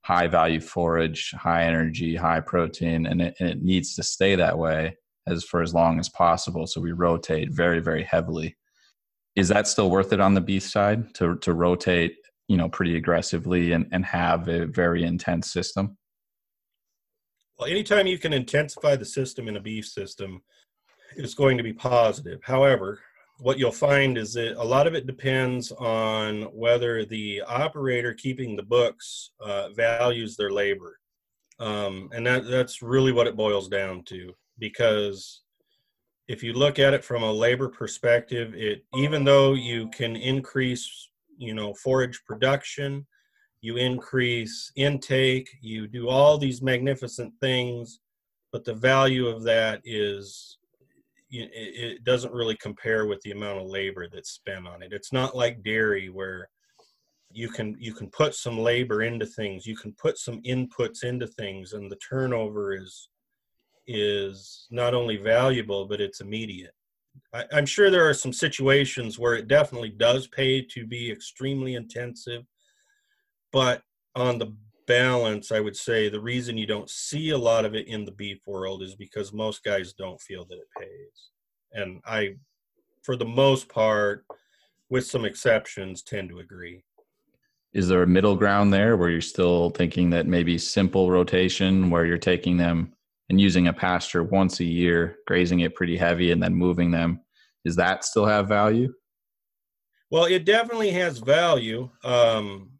high 0.00 0.26
value 0.26 0.58
forage, 0.58 1.32
high 1.32 1.64
energy, 1.64 2.16
high 2.16 2.40
protein, 2.40 3.04
and 3.04 3.20
it, 3.20 3.34
and 3.40 3.50
it 3.50 3.62
needs 3.62 3.94
to 3.96 4.02
stay 4.02 4.36
that 4.36 4.56
way 4.56 4.96
as 5.26 5.44
for 5.44 5.60
as 5.60 5.74
long 5.74 6.00
as 6.00 6.08
possible. 6.08 6.66
So 6.66 6.80
we 6.80 6.92
rotate 6.92 7.52
very 7.52 7.80
very 7.80 8.04
heavily. 8.04 8.56
Is 9.36 9.48
that 9.48 9.68
still 9.68 9.90
worth 9.90 10.14
it 10.14 10.20
on 10.20 10.32
the 10.32 10.40
beef 10.40 10.62
side 10.62 11.14
to 11.16 11.36
to 11.40 11.52
rotate 11.52 12.16
you 12.48 12.56
know 12.56 12.70
pretty 12.70 12.96
aggressively 12.96 13.72
and, 13.72 13.86
and 13.92 14.06
have 14.06 14.48
a 14.48 14.64
very 14.64 15.04
intense 15.04 15.52
system 15.52 15.98
well 17.58 17.68
anytime 17.68 18.06
you 18.06 18.16
can 18.16 18.32
intensify 18.32 18.96
the 18.96 19.04
system 19.04 19.46
in 19.46 19.56
a 19.56 19.60
beef 19.60 19.86
system 19.86 20.40
it's 21.16 21.34
going 21.34 21.56
to 21.56 21.62
be 21.62 21.72
positive. 21.72 22.40
However 22.42 23.00
what 23.38 23.58
you'll 23.58 23.70
find 23.70 24.18
is 24.18 24.32
that 24.32 24.60
a 24.60 24.64
lot 24.64 24.86
of 24.86 24.94
it 24.94 25.06
depends 25.06 25.70
on 25.72 26.42
whether 26.52 27.04
the 27.04 27.40
operator 27.42 28.12
keeping 28.12 28.56
the 28.56 28.62
books 28.62 29.30
uh, 29.40 29.68
values 29.70 30.36
their 30.36 30.50
labor. 30.50 30.98
Um, 31.60 32.10
and 32.12 32.26
that, 32.26 32.46
that's 32.48 32.82
really 32.82 33.12
what 33.12 33.26
it 33.26 33.36
boils 33.36 33.68
down 33.68 34.02
to 34.04 34.34
because 34.58 35.42
if 36.26 36.42
you 36.42 36.52
look 36.52 36.78
at 36.78 36.94
it 36.94 37.04
from 37.04 37.22
a 37.22 37.32
labor 37.32 37.68
perspective 37.68 38.54
it 38.54 38.84
even 38.94 39.24
though 39.24 39.54
you 39.54 39.88
can 39.88 40.14
increase 40.14 41.08
you 41.36 41.54
know 41.54 41.74
forage 41.74 42.22
production 42.26 43.06
you 43.60 43.76
increase 43.76 44.70
intake 44.76 45.48
you 45.60 45.88
do 45.88 46.08
all 46.08 46.38
these 46.38 46.62
magnificent 46.62 47.32
things 47.40 48.00
but 48.52 48.64
the 48.64 48.74
value 48.74 49.26
of 49.26 49.42
that 49.42 49.80
is 49.84 50.57
it 51.30 52.04
doesn't 52.04 52.32
really 52.32 52.56
compare 52.56 53.06
with 53.06 53.20
the 53.22 53.32
amount 53.32 53.58
of 53.58 53.66
labor 53.66 54.08
that's 54.08 54.30
spent 54.30 54.66
on 54.66 54.82
it. 54.82 54.92
It's 54.92 55.12
not 55.12 55.36
like 55.36 55.62
dairy 55.62 56.08
where 56.08 56.48
you 57.30 57.48
can 57.48 57.76
you 57.78 57.92
can 57.92 58.08
put 58.10 58.34
some 58.34 58.58
labor 58.58 59.02
into 59.02 59.26
things 59.26 59.66
you 59.66 59.76
can 59.76 59.92
put 59.92 60.16
some 60.16 60.40
inputs 60.42 61.04
into 61.04 61.26
things 61.26 61.74
and 61.74 61.90
the 61.90 61.96
turnover 61.96 62.74
is 62.74 63.10
is 63.86 64.66
not 64.70 64.94
only 64.94 65.16
valuable 65.16 65.86
but 65.86 66.00
it's 66.00 66.20
immediate. 66.20 66.72
I, 67.34 67.44
am 67.52 67.66
sure 67.66 67.90
there 67.90 68.08
are 68.08 68.14
some 68.14 68.32
situations 68.32 69.18
where 69.18 69.34
it 69.34 69.48
definitely 69.48 69.90
does 69.90 70.28
pay 70.28 70.62
to 70.62 70.86
be 70.86 71.10
extremely 71.10 71.74
intensive, 71.74 72.44
but 73.52 73.82
on 74.14 74.38
the 74.38 74.54
balance, 74.88 75.52
I 75.52 75.60
would 75.60 75.76
say 75.76 76.08
the 76.08 76.20
reason 76.20 76.58
you 76.58 76.66
don't 76.66 76.90
see 76.90 77.30
a 77.30 77.38
lot 77.38 77.64
of 77.64 77.74
it 77.76 77.86
in 77.86 78.04
the 78.04 78.10
beef 78.10 78.38
world 78.46 78.82
is 78.82 78.96
because 78.96 79.32
most 79.32 79.62
guys 79.62 79.92
don't 79.92 80.20
feel 80.20 80.44
that 80.46 80.58
it 80.58 80.68
pays. 80.76 81.30
And 81.72 82.00
I, 82.04 82.36
for 83.02 83.14
the 83.14 83.24
most 83.24 83.68
part, 83.68 84.24
with 84.90 85.06
some 85.06 85.24
exceptions, 85.24 86.02
tend 86.02 86.30
to 86.30 86.40
agree. 86.40 86.82
Is 87.74 87.86
there 87.86 88.02
a 88.02 88.06
middle 88.06 88.34
ground 88.34 88.72
there 88.72 88.96
where 88.96 89.10
you're 89.10 89.20
still 89.20 89.70
thinking 89.70 90.10
that 90.10 90.26
maybe 90.26 90.56
simple 90.56 91.10
rotation, 91.10 91.90
where 91.90 92.06
you're 92.06 92.18
taking 92.18 92.56
them 92.56 92.94
and 93.28 93.38
using 93.38 93.68
a 93.68 93.72
pasture 93.72 94.24
once 94.24 94.60
a 94.60 94.64
year, 94.64 95.18
grazing 95.26 95.60
it 95.60 95.74
pretty 95.74 95.98
heavy, 95.98 96.32
and 96.32 96.42
then 96.42 96.54
moving 96.54 96.90
them, 96.90 97.20
does 97.64 97.76
that 97.76 98.04
still 98.04 98.24
have 98.24 98.48
value? 98.48 98.92
Well, 100.10 100.24
it 100.24 100.46
definitely 100.46 100.90
has 100.92 101.18
value. 101.18 101.90
Um, 102.02 102.77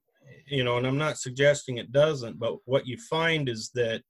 you 0.50 0.64
know, 0.64 0.78
and 0.78 0.86
I'm 0.86 0.98
not 0.98 1.18
suggesting 1.18 1.78
it 1.78 1.92
doesn't, 1.92 2.38
but 2.38 2.56
what 2.64 2.86
you 2.86 2.96
find 2.96 3.48
is 3.48 3.70
that, 3.74 4.02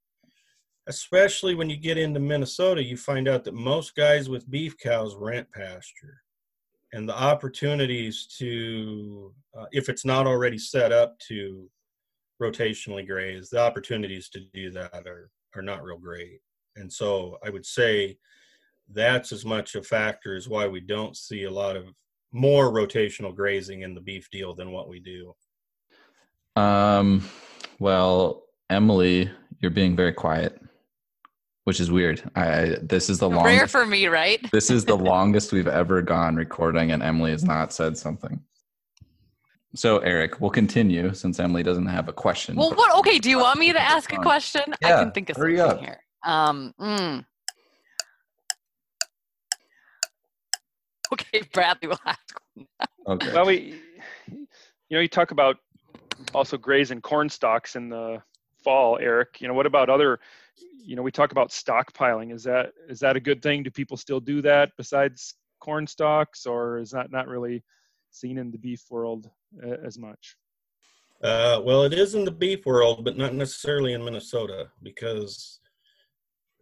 especially 0.86 1.54
when 1.54 1.68
you 1.68 1.76
get 1.76 1.98
into 1.98 2.20
Minnesota, 2.20 2.82
you 2.82 2.96
find 2.96 3.28
out 3.28 3.44
that 3.44 3.54
most 3.54 3.94
guys 3.94 4.28
with 4.28 4.50
beef 4.50 4.76
cows 4.78 5.16
rent 5.16 5.46
pasture. 5.52 6.22
And 6.92 7.06
the 7.06 7.18
opportunities 7.18 8.26
to, 8.38 9.34
uh, 9.58 9.66
if 9.72 9.88
it's 9.90 10.06
not 10.06 10.26
already 10.26 10.58
set 10.58 10.90
up 10.90 11.18
to 11.28 11.68
rotationally 12.40 13.06
graze, 13.06 13.50
the 13.50 13.60
opportunities 13.60 14.30
to 14.30 14.40
do 14.54 14.70
that 14.70 15.06
are, 15.06 15.30
are 15.54 15.62
not 15.62 15.84
real 15.84 15.98
great. 15.98 16.40
And 16.76 16.90
so 16.90 17.38
I 17.44 17.50
would 17.50 17.66
say 17.66 18.16
that's 18.90 19.32
as 19.32 19.44
much 19.44 19.74
a 19.74 19.82
factor 19.82 20.34
as 20.34 20.48
why 20.48 20.66
we 20.66 20.80
don't 20.80 21.16
see 21.16 21.44
a 21.44 21.50
lot 21.50 21.76
of 21.76 21.92
more 22.32 22.72
rotational 22.72 23.34
grazing 23.34 23.82
in 23.82 23.94
the 23.94 24.00
beef 24.00 24.28
deal 24.30 24.54
than 24.54 24.70
what 24.72 24.88
we 24.88 25.00
do. 25.00 25.34
Um, 26.58 27.22
well, 27.78 28.44
Emily, 28.68 29.30
you're 29.60 29.70
being 29.70 29.94
very 29.94 30.12
quiet, 30.12 30.60
which 31.64 31.78
is 31.78 31.90
weird. 31.90 32.28
I 32.34 32.76
this 32.82 33.08
is 33.08 33.20
the 33.20 33.28
longest 33.28 33.58
rare 33.58 33.68
for 33.68 33.86
me, 33.86 34.08
right? 34.08 34.44
this 34.52 34.70
is 34.70 34.84
the 34.84 34.96
longest 35.12 35.52
we've 35.52 35.68
ever 35.68 36.02
gone 36.02 36.34
recording, 36.34 36.90
and 36.90 37.02
Emily 37.02 37.30
has 37.30 37.44
not 37.44 37.72
said 37.72 37.96
something. 37.96 38.40
So, 39.74 39.98
Eric, 39.98 40.40
we'll 40.40 40.50
continue 40.50 41.14
since 41.14 41.38
Emily 41.38 41.62
doesn't 41.62 41.86
have 41.86 42.08
a 42.08 42.12
question. 42.12 42.56
Well, 42.56 42.74
what? 42.74 42.96
Okay, 42.98 43.18
do 43.18 43.30
you 43.30 43.38
want 43.38 43.60
me 43.60 43.72
to 43.72 43.80
ask 43.80 44.12
a 44.12 44.16
question? 44.16 44.62
Yeah, 44.82 44.96
I 44.96 45.04
can 45.04 45.12
think 45.12 45.30
of 45.30 45.36
hurry 45.36 45.58
something 45.58 45.78
up. 45.78 45.84
here. 45.84 46.00
Um. 46.24 46.74
mm. 46.80 47.24
Okay, 51.12 51.42
Bradley 51.52 51.88
will 51.88 52.00
ask. 52.04 52.40
Okay. 53.06 53.32
Well, 53.32 53.46
we, 53.46 53.80
you 54.26 54.46
know, 54.90 55.00
you 55.00 55.08
talk 55.08 55.30
about 55.30 55.56
also 56.34 56.56
grazing 56.56 57.00
corn 57.00 57.28
stalks 57.28 57.76
in 57.76 57.88
the 57.88 58.22
fall, 58.62 58.98
Eric. 59.00 59.40
You 59.40 59.48
know, 59.48 59.54
what 59.54 59.66
about 59.66 59.88
other? 59.88 60.20
You 60.84 60.96
know, 60.96 61.02
we 61.02 61.10
talk 61.10 61.32
about 61.32 61.50
stockpiling. 61.50 62.32
Is 62.32 62.44
that 62.44 62.72
is 62.88 63.00
that 63.00 63.16
a 63.16 63.20
good 63.20 63.42
thing? 63.42 63.62
Do 63.62 63.70
people 63.70 63.96
still 63.96 64.20
do 64.20 64.42
that 64.42 64.70
besides 64.76 65.34
corn 65.60 65.86
stalks, 65.86 66.46
or 66.46 66.78
is 66.78 66.90
that 66.90 67.10
not 67.10 67.28
really 67.28 67.62
seen 68.10 68.38
in 68.38 68.50
the 68.50 68.58
beef 68.58 68.84
world 68.90 69.30
uh, 69.64 69.76
as 69.84 69.98
much? 69.98 70.36
Uh, 71.22 71.60
well, 71.64 71.82
it 71.82 71.92
is 71.92 72.14
in 72.14 72.24
the 72.24 72.30
beef 72.30 72.64
world, 72.64 73.04
but 73.04 73.16
not 73.16 73.34
necessarily 73.34 73.92
in 73.92 74.04
Minnesota 74.04 74.68
because 74.82 75.58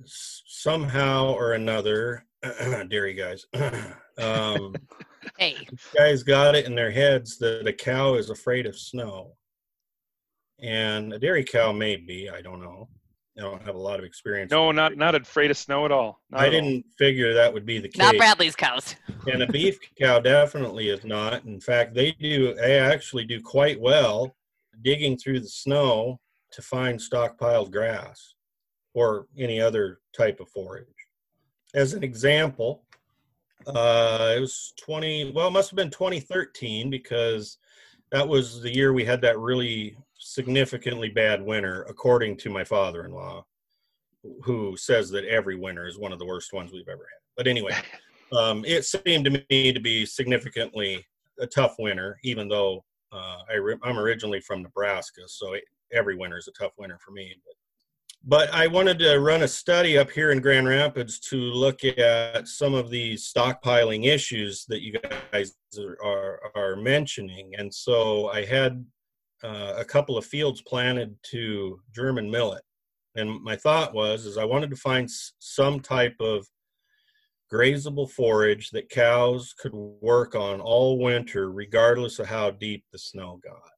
s- 0.03 0.43
somehow 0.47 1.33
or 1.35 1.53
another, 1.53 2.25
dairy 2.89 3.13
guys, 3.13 3.45
um, 4.19 4.75
Hey, 5.39 5.67
guys 5.95 6.23
got 6.23 6.55
it 6.55 6.65
in 6.65 6.75
their 6.75 6.91
heads 6.91 7.37
that 7.39 7.67
a 7.67 7.73
cow 7.73 8.15
is 8.15 8.31
afraid 8.31 8.65
of 8.65 8.79
snow. 8.79 9.33
And 10.61 11.13
a 11.13 11.19
dairy 11.19 11.45
cow 11.45 11.73
may 11.73 11.97
be, 11.97 12.31
I 12.31 12.41
don't 12.41 12.61
know. 12.61 12.89
I 13.39 13.43
don't 13.43 13.63
have 13.63 13.75
a 13.75 13.79
lot 13.79 13.99
of 13.99 14.05
experience. 14.05 14.51
No, 14.51 14.73
not 14.73 14.97
not 14.97 15.15
afraid 15.15 15.51
of 15.51 15.59
snow 15.59 15.85
at 15.85 15.93
all. 15.93 16.23
Not 16.31 16.41
I 16.41 16.47
at 16.47 16.51
didn't 16.51 16.87
figure 16.97 17.35
that 17.35 17.53
would 17.53 17.67
be 17.67 17.79
the 17.79 17.89
case. 17.89 17.99
not 17.99 18.17
Bradley's 18.17 18.57
cows. 18.57 18.97
and 19.31 19.43
a 19.43 19.47
beef 19.47 19.79
cow 20.01 20.19
definitely 20.19 20.89
is 20.89 21.05
not. 21.05 21.45
In 21.45 21.61
fact, 21.61 21.95
they 21.95 22.13
do. 22.13 22.55
They 22.55 22.79
actually 22.79 23.27
do 23.27 23.43
quite 23.43 23.79
well 23.79 24.35
digging 24.83 25.19
through 25.19 25.41
the 25.41 25.49
snow 25.49 26.19
to 26.53 26.63
find 26.63 26.99
stockpiled 26.99 27.71
grass 27.71 28.35
or 28.95 29.27
any 29.37 29.61
other 29.61 30.01
type 30.17 30.41
of 30.41 30.49
forage. 30.49 30.87
As 31.75 31.93
an 31.93 32.03
example, 32.03 32.85
uh, 33.67 34.35
it 34.35 34.41
was 34.41 34.73
20. 34.79 35.33
Well, 35.33 35.49
it 35.49 35.53
must 35.53 35.71
have 35.71 35.77
been 35.77 35.91
2013 35.91 36.89
because 36.89 37.59
that 38.13 38.27
was 38.27 38.63
the 38.63 38.75
year 38.75 38.95
we 38.95 39.05
had 39.05 39.21
that 39.21 39.39
really 39.39 39.99
significantly 40.37 41.09
bad 41.09 41.43
winter, 41.43 41.85
according 41.89 42.37
to 42.37 42.51
my 42.51 42.63
father-in-law, 42.63 43.45
who 44.43 44.77
says 44.77 45.11
that 45.11 45.25
every 45.25 45.57
winter 45.57 45.87
is 45.87 45.99
one 45.99 46.13
of 46.13 46.19
the 46.19 46.27
worst 46.27 46.53
ones 46.53 46.71
we've 46.73 46.89
ever 46.89 47.07
had. 47.11 47.21
But 47.37 47.47
anyway 47.47 47.73
um, 48.33 48.65
it 48.65 48.85
seemed 48.85 49.25
to 49.25 49.45
me 49.51 49.73
to 49.73 49.81
be 49.81 50.05
significantly 50.05 51.05
a 51.41 51.47
tough 51.47 51.77
winter, 51.79 52.19
even 52.23 52.49
though 52.49 52.85
uh, 53.13 53.39
I 53.51 53.55
re- 53.55 53.79
I'm 53.83 53.99
originally 53.99 54.41
from 54.41 54.63
Nebraska, 54.63 55.23
so 55.27 55.55
it, 55.55 55.65
every 55.93 56.17
winter 56.17 56.37
is 56.37 56.49
a 56.49 56.53
tough 56.53 56.73
winter 56.79 56.99
for 57.05 57.13
me. 57.13 57.35
But, 57.45 58.49
but 58.49 58.55
I 58.55 58.67
wanted 58.67 58.99
to 59.01 59.21
run 59.21 59.43
a 59.43 59.49
study 59.49 59.97
up 59.97 60.11
here 60.11 60.33
in 60.33 60.41
Grand 60.41 60.67
Rapids 60.67 61.21
to 61.31 61.37
look 61.37 61.85
at 61.85 62.49
some 62.49 62.75
of 62.75 62.91
these 62.91 63.33
stockpiling 63.33 64.07
issues 64.07 64.67
that 64.69 64.83
you 64.83 64.95
guys 65.33 65.55
are, 65.79 65.97
are, 66.05 66.41
are 66.57 66.77
mentioning. 66.77 67.53
And 67.57 67.73
so 67.73 68.29
I 68.29 68.45
had 68.45 68.85
uh, 69.45 69.75
a 69.77 69.85
couple 69.85 70.17
of 70.17 70.25
fields 70.25 70.63
planted 70.63 71.17
to 71.31 71.81
German 71.95 72.31
millet. 72.31 72.63
And 73.15 73.43
my 73.43 73.57
thought 73.57 73.95
was, 73.95 74.27
is 74.27 74.37
I 74.37 74.45
wanted 74.45 74.71
to 74.71 74.77
find 74.77 75.09
some 75.39 75.81
type 75.81 76.17
of 76.21 76.47
grazable 77.53 78.11
forage 78.11 78.71
that 78.71 78.91
cows 78.91 79.55
could 79.59 79.73
work 79.73 80.35
on 80.35 80.61
all 80.61 80.99
winter, 80.99 81.51
regardless 81.51 82.19
of 82.19 82.27
how 82.27 82.51
deep 82.51 82.85
the 82.93 82.99
snow 82.99 83.41
got. 83.43 83.71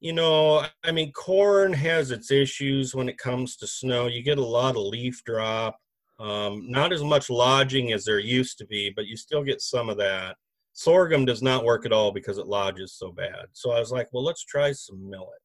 You 0.00 0.12
know, 0.12 0.66
I 0.84 0.92
mean, 0.92 1.12
corn 1.12 1.72
has 1.72 2.10
its 2.10 2.30
issues 2.30 2.94
when 2.94 3.08
it 3.08 3.16
comes 3.16 3.56
to 3.56 3.66
snow. 3.66 4.08
You 4.08 4.22
get 4.22 4.38
a 4.38 4.44
lot 4.44 4.76
of 4.76 4.82
leaf 4.82 5.22
drop, 5.24 5.78
um, 6.20 6.70
not 6.70 6.92
as 6.92 7.02
much 7.02 7.30
lodging 7.30 7.92
as 7.92 8.04
there 8.04 8.18
used 8.18 8.58
to 8.58 8.66
be, 8.66 8.92
but 8.94 9.06
you 9.06 9.16
still 9.16 9.42
get 9.42 9.62
some 9.62 9.88
of 9.88 9.96
that. 9.96 10.36
Sorghum 10.76 11.24
does 11.24 11.42
not 11.42 11.64
work 11.64 11.86
at 11.86 11.92
all 11.92 12.12
because 12.12 12.38
it 12.38 12.46
lodges 12.46 12.92
so 12.92 13.10
bad. 13.10 13.46
So 13.52 13.72
I 13.72 13.80
was 13.80 13.90
like, 13.90 14.08
well, 14.12 14.24
let's 14.24 14.44
try 14.44 14.72
some 14.72 15.08
millet. 15.08 15.40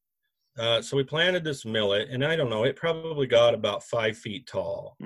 Uh, 0.59 0.81
so 0.81 0.97
we 0.97 1.03
planted 1.03 1.43
this 1.43 1.65
millet, 1.65 2.09
and 2.09 2.23
I 2.23 2.35
don't 2.35 2.50
know, 2.50 2.65
it 2.65 2.75
probably 2.75 3.27
got 3.27 3.53
about 3.53 3.83
five 3.83 4.17
feet 4.17 4.45
tall 4.45 4.97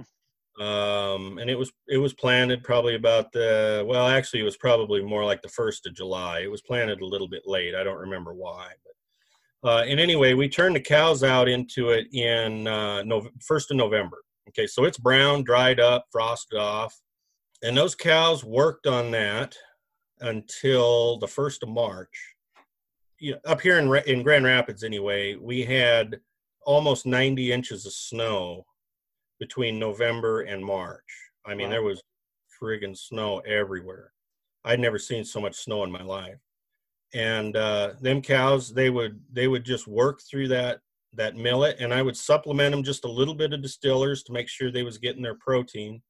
um, 0.59 1.37
and 1.37 1.49
it 1.49 1.57
was 1.57 1.71
it 1.87 1.97
was 1.97 2.13
planted 2.13 2.63
probably 2.63 2.95
about 2.95 3.31
the 3.33 3.83
well 3.87 4.07
actually 4.07 4.39
it 4.39 4.43
was 4.43 4.55
probably 4.55 5.03
more 5.03 5.25
like 5.25 5.41
the 5.41 5.49
first 5.49 5.85
of 5.85 5.93
July. 5.93 6.41
It 6.41 6.51
was 6.51 6.61
planted 6.61 7.01
a 7.01 7.05
little 7.05 7.27
bit 7.27 7.43
late. 7.45 7.75
I 7.75 7.83
don't 7.83 7.97
remember 7.99 8.33
why, 8.33 8.71
but 8.83 9.69
uh, 9.69 9.83
and 9.83 9.99
anyway, 9.99 10.33
we 10.33 10.47
turned 10.47 10.75
the 10.75 10.81
cows 10.81 11.23
out 11.23 11.49
into 11.49 11.89
it 11.89 12.07
in 12.13 12.67
uh, 12.67 13.03
Nov 13.03 13.27
first 13.41 13.71
of 13.71 13.77
November. 13.77 14.17
Okay, 14.49 14.67
so 14.67 14.85
it's 14.85 14.97
brown, 14.97 15.43
dried 15.43 15.79
up, 15.79 16.05
frosted 16.11 16.59
off, 16.59 16.95
and 17.61 17.75
those 17.75 17.95
cows 17.95 18.43
worked 18.43 18.87
on 18.87 19.11
that 19.11 19.57
until 20.25 21.17
the 21.17 21.27
first 21.27 21.63
of 21.63 21.69
March. 21.69 22.35
You 23.19 23.33
know, 23.33 23.39
up 23.45 23.61
here 23.61 23.79
in 23.79 23.95
in 24.09 24.23
Grand 24.23 24.45
Rapids, 24.45 24.83
anyway, 24.83 25.35
we 25.35 25.63
had 25.63 26.19
almost 26.65 27.05
90 27.05 27.51
inches 27.51 27.85
of 27.85 27.93
snow 27.93 28.65
between 29.39 29.79
November 29.79 30.41
and 30.41 30.65
March. 30.65 31.03
I 31.45 31.53
mean, 31.53 31.67
Wow. 31.67 31.71
there 31.71 31.83
was 31.83 32.01
friggin' 32.59 32.97
snow 32.97 33.39
everywhere. 33.39 34.11
I'd 34.63 34.79
never 34.79 34.97
seen 34.97 35.23
so 35.23 35.39
much 35.39 35.55
snow 35.55 35.83
in 35.83 35.91
my 35.91 36.01
life. 36.01 36.39
And 37.13 37.55
uh, 37.55 37.93
them 38.01 38.21
cows, 38.21 38.73
they 38.73 38.89
would 38.89 39.21
they 39.31 39.47
would 39.47 39.63
just 39.63 39.87
work 39.87 40.21
through 40.21 40.49
that 40.49 40.81
that 41.13 41.37
millet, 41.37 41.77
and 41.79 41.93
I 41.93 42.01
would 42.01 42.17
supplement 42.17 42.71
them 42.71 42.83
just 42.83 43.05
a 43.05 43.11
little 43.11 43.35
bit 43.35 43.53
of 43.53 43.61
distillers 43.61 44.23
to 44.23 44.33
make 44.33 44.49
sure 44.49 44.69
they 44.69 44.83
was 44.83 44.97
getting 44.97 45.21
their 45.21 45.35
protein. 45.35 46.01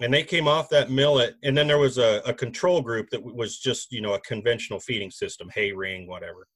And 0.00 0.12
they 0.12 0.22
came 0.24 0.46
off 0.46 0.68
that 0.70 0.90
millet, 0.90 1.36
and 1.42 1.56
then 1.56 1.66
there 1.66 1.78
was 1.78 1.96
a, 1.96 2.20
a 2.26 2.34
control 2.34 2.82
group 2.82 3.08
that 3.10 3.22
was 3.22 3.58
just 3.58 3.90
you 3.92 4.00
know 4.02 4.14
a 4.14 4.20
conventional 4.20 4.78
feeding 4.78 5.10
system, 5.10 5.48
hay 5.54 5.72
ring, 5.72 6.06
whatever. 6.06 6.46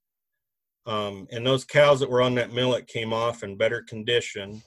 Um, 0.86 1.26
and 1.30 1.46
those 1.46 1.64
cows 1.64 2.00
that 2.00 2.10
were 2.10 2.22
on 2.22 2.34
that 2.36 2.52
millet 2.52 2.86
came 2.86 3.12
off 3.12 3.42
in 3.42 3.56
better 3.56 3.82
condition 3.82 4.62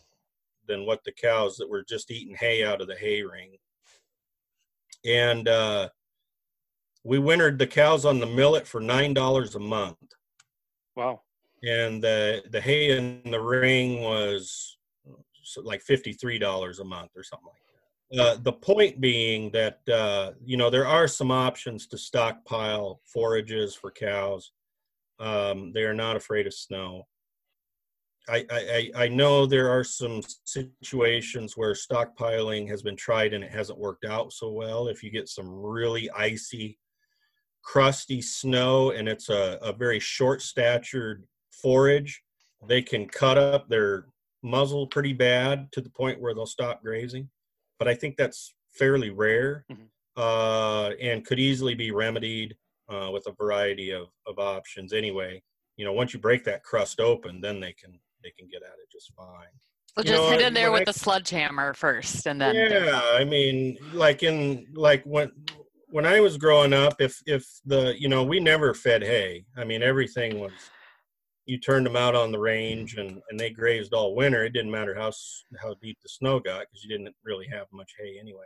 than 0.67 0.85
what 0.85 1.03
the 1.03 1.11
cows 1.11 1.55
that 1.57 1.69
were 1.69 1.83
just 1.83 2.09
eating 2.09 2.35
hay 2.35 2.63
out 2.63 2.81
of 2.81 2.87
the 2.87 2.95
hay 2.95 3.21
ring. 3.23 3.57
And 5.05 5.47
uh, 5.47 5.89
we 7.03 7.19
wintered 7.19 7.59
the 7.59 7.67
cows 7.67 8.05
on 8.05 8.19
the 8.19 8.25
millet 8.25 8.65
for 8.67 8.79
nine 8.79 9.13
dollars 9.13 9.53
a 9.55 9.59
month, 9.59 9.97
Wow. 10.95 11.21
and 11.63 12.01
the 12.03 12.43
the 12.49 12.61
hay 12.61 12.97
in 12.97 13.21
the 13.29 13.41
ring 13.41 14.01
was 14.01 14.77
like 15.57 15.81
fifty 15.81 16.13
three 16.13 16.39
dollars 16.39 16.79
a 16.79 16.83
month 16.85 17.11
or 17.15 17.23
something 17.23 17.47
like 17.47 17.57
that. 17.67 17.72
Uh, 18.17 18.37
the 18.41 18.53
point 18.53 19.01
being 19.01 19.49
that 19.51 19.79
uh, 19.89 20.31
you 20.45 20.55
know 20.55 20.69
there 20.69 20.85
are 20.85 21.07
some 21.07 21.31
options 21.31 21.87
to 21.87 21.97
stockpile 21.97 23.01
forages 23.05 23.73
for 23.73 23.89
cows. 23.91 24.51
Um, 25.19 25.71
they 25.73 25.83
are 25.83 25.93
not 25.93 26.15
afraid 26.15 26.45
of 26.45 26.53
snow. 26.53 27.07
I, 28.29 28.45
I, 28.49 28.91
I 28.95 29.07
know 29.09 29.45
there 29.45 29.69
are 29.69 29.83
some 29.83 30.21
situations 30.45 31.57
where 31.57 31.73
stockpiling 31.73 32.69
has 32.69 32.81
been 32.81 32.95
tried 32.95 33.33
and 33.33 33.43
it 33.43 33.51
hasn't 33.51 33.79
worked 33.79 34.05
out 34.05 34.31
so 34.31 34.49
well. 34.51 34.87
If 34.87 35.03
you 35.03 35.11
get 35.11 35.27
some 35.27 35.49
really 35.49 36.09
icy, 36.11 36.79
crusty 37.63 38.21
snow 38.21 38.91
and 38.91 39.09
it's 39.09 39.29
a, 39.29 39.59
a 39.61 39.73
very 39.73 39.99
short 39.99 40.41
statured 40.41 41.25
forage, 41.51 42.21
they 42.67 42.81
can 42.81 43.07
cut 43.07 43.37
up 43.37 43.67
their 43.67 44.05
muzzle 44.41 44.87
pretty 44.87 45.13
bad 45.13 45.69
to 45.73 45.81
the 45.81 45.89
point 45.89 46.21
where 46.21 46.33
they'll 46.33 46.45
stop 46.45 46.81
grazing, 46.81 47.29
but 47.83 47.91
I 47.91 47.95
think 47.95 48.15
that's 48.15 48.53
fairly 48.71 49.09
rare 49.09 49.65
Mhm. 49.69 49.87
uh, 50.15 50.91
and 51.01 51.25
could 51.25 51.37
easily 51.39 51.75
be 51.75 51.91
remedied 51.91 52.55
uh, 52.89 53.09
with 53.11 53.25
a 53.27 53.31
variety 53.33 53.91
of, 53.91 54.07
of 54.25 54.39
options. 54.39 54.93
Anyway, 54.93 55.41
you 55.75 55.83
know, 55.83 55.91
once 55.91 56.13
you 56.13 56.19
break 56.19 56.45
that 56.45 56.63
crust 56.63 56.99
open, 57.01 57.41
then 57.41 57.59
they 57.59 57.73
can 57.73 57.99
they 58.23 58.31
can 58.37 58.47
get 58.47 58.61
at 58.63 58.77
it 58.81 58.89
just 58.89 59.11
fine. 59.15 59.53
So 59.97 60.01
You 60.01 60.03
just 60.03 60.23
know, 60.23 60.29
hit 60.29 60.41
in 60.47 60.53
there 60.53 60.71
with 60.71 60.81
I- 60.83 60.85
the 60.85 60.93
sledgehammer 60.93 61.73
first, 61.73 62.25
and 62.25 62.39
then 62.39 62.55
yeah. 62.55 63.01
I 63.03 63.25
mean, 63.25 63.77
like 63.91 64.23
in 64.23 64.65
like 64.73 65.03
when 65.03 65.29
when 65.89 66.05
I 66.05 66.21
was 66.21 66.37
growing 66.37 66.71
up, 66.73 66.95
if 67.01 67.21
if 67.25 67.43
the 67.65 67.93
you 67.99 68.07
know 68.07 68.23
we 68.23 68.39
never 68.39 68.73
fed 68.73 69.01
hay. 69.03 69.45
I 69.57 69.63
mean, 69.65 69.83
everything 69.83 70.39
was 70.39 70.53
you 71.45 71.59
turned 71.59 71.85
them 71.85 71.95
out 71.95 72.15
on 72.15 72.31
the 72.31 72.39
range 72.39 72.95
and 72.95 73.21
and 73.29 73.39
they 73.39 73.49
grazed 73.49 73.93
all 73.93 74.15
winter. 74.15 74.43
It 74.43 74.53
didn't 74.53 74.71
matter 74.71 74.95
how 74.95 75.11
how 75.61 75.75
deep 75.81 75.97
the 76.01 76.09
snow 76.09 76.39
got 76.39 76.61
because 76.61 76.83
you 76.83 76.89
didn't 76.89 77.15
really 77.23 77.47
have 77.51 77.67
much 77.71 77.91
hay 77.99 78.17
anyway. 78.19 78.45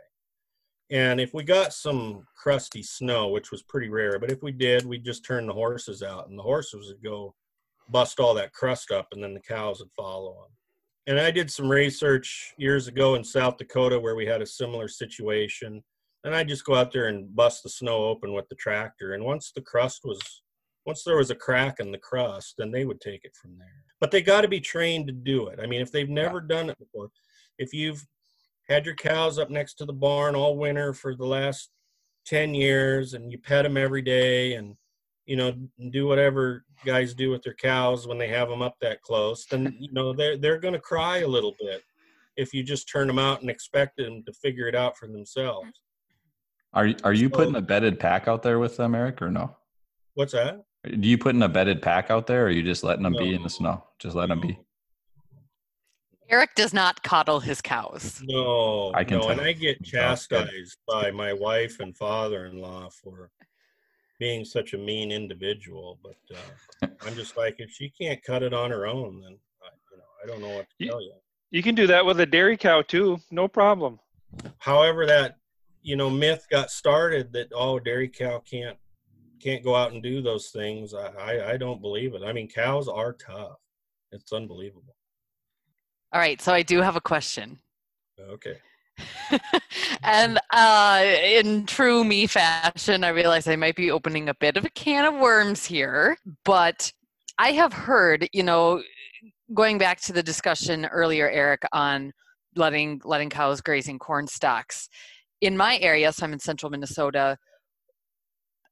And 0.90 1.20
if 1.20 1.34
we 1.34 1.42
got 1.42 1.74
some 1.74 2.26
crusty 2.36 2.82
snow, 2.82 3.28
which 3.28 3.50
was 3.50 3.62
pretty 3.62 3.90
rare, 3.90 4.18
but 4.18 4.30
if 4.30 4.42
we 4.42 4.52
did, 4.52 4.86
we'd 4.86 5.04
just 5.04 5.24
turn 5.24 5.46
the 5.46 5.52
horses 5.52 6.02
out, 6.02 6.28
and 6.28 6.38
the 6.38 6.42
horses 6.42 6.88
would 6.88 7.02
go 7.02 7.34
bust 7.90 8.20
all 8.20 8.34
that 8.34 8.54
crust 8.54 8.90
up, 8.90 9.08
and 9.12 9.22
then 9.22 9.34
the 9.34 9.40
cows 9.40 9.80
would 9.80 9.92
follow 9.96 10.32
them. 10.32 10.56
And 11.08 11.18
I 11.18 11.30
did 11.30 11.50
some 11.50 11.70
research 11.70 12.52
years 12.58 12.86
ago 12.86 13.14
in 13.14 13.24
South 13.24 13.56
Dakota 13.56 13.98
where 13.98 14.14
we 14.14 14.26
had 14.26 14.42
a 14.42 14.46
similar 14.46 14.88
situation. 14.88 15.82
And 16.24 16.34
I 16.34 16.44
just 16.44 16.66
go 16.66 16.74
out 16.74 16.92
there 16.92 17.06
and 17.06 17.34
bust 17.34 17.62
the 17.62 17.70
snow 17.70 18.04
open 18.04 18.34
with 18.34 18.46
the 18.50 18.56
tractor. 18.56 19.14
And 19.14 19.24
once 19.24 19.50
the 19.54 19.62
crust 19.62 20.02
was, 20.04 20.20
once 20.86 21.04
there 21.04 21.16
was 21.16 21.30
a 21.30 21.34
crack 21.34 21.80
in 21.80 21.92
the 21.92 21.98
crust, 21.98 22.54
then 22.58 22.70
they 22.70 22.84
would 22.84 23.00
take 23.00 23.24
it 23.24 23.36
from 23.36 23.58
there. 23.58 23.84
But 24.00 24.10
they 24.10 24.22
got 24.22 24.42
to 24.42 24.48
be 24.48 24.60
trained 24.60 25.06
to 25.08 25.12
do 25.12 25.48
it. 25.48 25.58
I 25.62 25.66
mean, 25.66 25.80
if 25.80 25.92
they've 25.92 26.08
never 26.08 26.40
done 26.40 26.70
it 26.70 26.78
before, 26.78 27.10
if 27.58 27.74
you've 27.74 28.06
had 28.68 28.86
your 28.86 28.94
cows 28.94 29.38
up 29.38 29.50
next 29.50 29.74
to 29.74 29.84
the 29.84 29.92
barn 29.92 30.34
all 30.34 30.56
winter 30.56 30.92
for 30.92 31.14
the 31.14 31.26
last 31.26 31.70
10 32.26 32.54
years 32.54 33.14
and 33.14 33.32
you 33.32 33.38
pet 33.38 33.64
them 33.64 33.76
every 33.76 34.02
day 34.02 34.54
and 34.54 34.76
you 35.24 35.36
know 35.36 35.54
do 35.90 36.06
whatever 36.06 36.64
guys 36.84 37.14
do 37.14 37.30
with 37.30 37.42
their 37.42 37.54
cows 37.54 38.06
when 38.06 38.18
they 38.18 38.28
have 38.28 38.48
them 38.48 38.62
up 38.62 38.74
that 38.80 39.00
close 39.02 39.46
then 39.50 39.74
you 39.80 39.90
know 39.92 40.12
they're 40.12 40.36
they're 40.36 40.60
going 40.60 40.74
to 40.74 40.80
cry 40.80 41.18
a 41.18 41.28
little 41.28 41.54
bit 41.58 41.82
if 42.36 42.52
you 42.52 42.62
just 42.62 42.88
turn 42.88 43.06
them 43.06 43.18
out 43.18 43.40
and 43.40 43.50
expect 43.50 43.96
them 43.96 44.22
to 44.24 44.32
figure 44.32 44.68
it 44.68 44.74
out 44.74 44.96
for 44.96 45.06
themselves 45.06 45.80
Are 46.74 46.90
are 47.02 47.14
you 47.14 47.30
putting 47.30 47.56
a 47.56 47.62
bedded 47.62 47.98
pack 47.98 48.28
out 48.28 48.42
there 48.42 48.58
with 48.58 48.76
them, 48.76 48.94
Eric, 48.94 49.22
or 49.22 49.30
no? 49.30 49.56
what's 50.14 50.32
that 50.32 50.64
Do 50.84 51.08
you 51.08 51.18
put 51.18 51.34
in 51.34 51.42
a 51.42 51.48
bedded 51.48 51.82
pack 51.82 52.10
out 52.10 52.26
there, 52.26 52.42
or 52.44 52.46
are 52.46 52.50
you 52.50 52.62
just 52.62 52.84
letting 52.84 53.02
them 53.02 53.14
be 53.18 53.34
in 53.34 53.42
the 53.42 53.50
snow? 53.50 53.84
Just 53.98 54.14
let 54.14 54.28
them 54.28 54.40
be. 54.40 54.58
Eric 56.30 56.54
does 56.54 56.72
not 56.74 57.02
coddle 57.02 57.40
his 57.40 57.60
cows. 57.60 58.20
no 58.22 58.92
I 58.94 59.02
can 59.02 59.18
no 59.18 59.28
and 59.30 59.40
i 59.40 59.52
get 59.52 59.78
Sounds 59.86 60.26
good. 60.26 60.44
chastised 60.46 60.76
by 60.86 61.10
my 61.10 61.32
wife 61.32 61.80
and 61.80 61.96
father-in-law 61.96 62.90
for 62.90 63.30
being 64.18 64.44
such 64.44 64.74
a 64.74 64.78
mean 64.78 65.10
individual 65.10 65.98
but 66.02 66.36
uh, 66.36 66.88
i'm 67.06 67.14
just 67.14 67.36
like 67.38 67.56
if 67.60 67.70
she 67.70 67.88
can't 67.88 68.22
cut 68.22 68.42
it 68.42 68.52
on 68.52 68.70
her 68.70 68.86
own 68.86 69.22
then 69.22 69.38
I, 69.62 69.68
you 69.90 69.96
know 69.96 70.04
i 70.22 70.26
don't 70.26 70.42
know 70.42 70.54
what 70.54 70.68
to 70.68 70.74
You- 70.78 70.90
tell 70.90 71.00
you 71.02 71.14
You 71.50 71.62
can 71.62 71.74
do 71.74 71.86
that 71.86 72.04
with 72.04 72.20
a 72.20 72.26
dairy 72.26 72.58
cow 72.58 72.82
too, 72.82 73.18
no 73.30 73.48
problem. 73.48 73.98
however 74.58 75.06
that 75.06 75.36
you 75.82 75.96
know 75.96 76.10
myth 76.10 76.46
got 76.50 76.70
started 76.70 77.32
that 77.32 77.48
oh 77.54 77.78
dairy 77.78 78.08
cow 78.08 78.40
can't 78.40 78.76
can't 79.40 79.64
go 79.64 79.74
out 79.74 79.92
and 79.92 80.02
do 80.02 80.20
those 80.20 80.48
things 80.50 80.94
I, 80.94 81.52
I 81.52 81.56
don't 81.56 81.80
believe 81.80 82.14
it 82.14 82.22
i 82.24 82.32
mean 82.32 82.48
cows 82.48 82.88
are 82.88 83.12
tough 83.12 83.58
it's 84.12 84.32
unbelievable 84.32 84.96
All 86.12 86.20
right, 86.20 86.40
so 86.40 86.52
I 86.52 86.62
do 86.62 86.80
have 86.80 86.96
a 86.96 87.00
question. 87.00 87.58
okay 88.18 88.56
and 90.02 90.40
uh, 90.50 91.04
in 91.22 91.66
true 91.66 92.02
me 92.04 92.26
fashion, 92.26 93.04
I 93.04 93.08
realize 93.08 93.46
I 93.46 93.56
might 93.56 93.76
be 93.76 93.90
opening 93.90 94.28
a 94.28 94.34
bit 94.34 94.56
of 94.56 94.64
a 94.64 94.70
can 94.70 95.04
of 95.04 95.20
worms 95.20 95.64
here, 95.64 96.16
but 96.44 96.92
I 97.38 97.52
have 97.52 97.72
heard, 97.72 98.28
you 98.32 98.42
know, 98.42 98.82
going 99.54 99.78
back 99.78 100.00
to 100.02 100.12
the 100.12 100.22
discussion 100.22 100.86
earlier, 100.86 101.28
Eric, 101.28 101.62
on 101.72 102.12
letting 102.56 103.00
letting 103.04 103.30
cows 103.30 103.60
grazing 103.60 103.98
corn 103.98 104.26
stalks. 104.26 104.88
In 105.40 105.56
my 105.56 105.78
area, 105.78 106.12
so 106.12 106.24
I'm 106.24 106.32
in 106.32 106.40
central 106.40 106.70
Minnesota. 106.70 107.38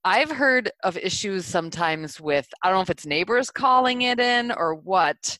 I've 0.06 0.30
heard 0.30 0.70
of 0.84 0.96
issues 0.96 1.44
sometimes 1.46 2.20
with 2.20 2.46
I 2.62 2.68
don't 2.68 2.76
know 2.76 2.82
if 2.82 2.90
it's 2.90 3.06
neighbors 3.06 3.50
calling 3.50 4.02
it 4.02 4.20
in 4.20 4.52
or 4.52 4.76
what, 4.76 5.36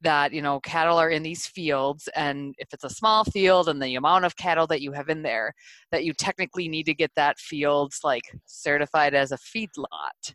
that 0.00 0.32
you 0.32 0.40
know 0.40 0.58
cattle 0.60 0.96
are 0.96 1.10
in 1.10 1.22
these 1.22 1.46
fields 1.46 2.08
and 2.16 2.54
if 2.56 2.72
it's 2.72 2.84
a 2.84 2.88
small 2.88 3.24
field 3.24 3.68
and 3.68 3.82
the 3.82 3.94
amount 3.94 4.24
of 4.24 4.36
cattle 4.36 4.66
that 4.68 4.80
you 4.80 4.92
have 4.92 5.10
in 5.10 5.20
there 5.20 5.52
that 5.90 6.04
you 6.04 6.14
technically 6.14 6.66
need 6.66 6.84
to 6.84 6.94
get 6.94 7.10
that 7.16 7.38
fields 7.38 8.00
like 8.04 8.24
certified 8.46 9.12
as 9.12 9.32
a 9.32 9.38
feedlot. 9.38 10.34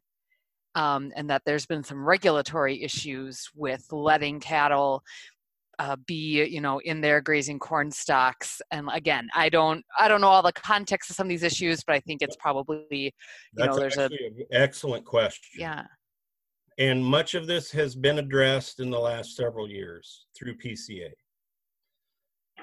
Um, 0.76 1.12
and 1.15 1.28
that 1.32 1.41
there's 1.46 1.65
been 1.65 1.84
some 1.84 2.06
regulatory 2.08 2.84
issues 2.84 3.50
with 3.56 3.84
letting 3.91 4.39
cattle 4.39 5.02
uh, 5.82 5.96
be 6.06 6.46
you 6.46 6.62
know 6.62 6.80
in 6.82 7.02
there 7.02 7.20
grazing 7.22 7.58
corn 7.58 7.89
stalks 7.89 8.62
and 8.70 8.88
again 8.94 9.28
i 9.34 9.50
don't 9.50 9.84
i 10.00 10.08
don't 10.08 10.22
know 10.22 10.28
all 10.28 10.44
the 10.44 10.54
context 10.54 11.10
of 11.10 11.15
some 11.15 11.26
of 11.26 11.30
these 11.30 11.41
issues 11.41 11.84
but 11.84 11.96
i 11.96 12.00
think 12.00 12.22
it's 12.22 12.36
probably 12.36 13.12
You 13.58 13.65
know, 13.65 13.76
there's 13.76 13.98
a- 13.98 14.04
an 14.06 14.46
excellent 14.52 15.06
question. 15.06 15.60
Yeah. 15.60 15.86
And 16.78 17.04
much 17.04 17.34
of 17.34 17.48
this 17.48 17.72
has 17.72 17.96
been 17.96 18.20
addressed 18.20 18.80
in 18.80 18.89
the 18.91 19.00
last 19.00 19.36
several 19.36 19.67
years 19.67 20.26
through 20.38 20.56
pca 20.58 21.10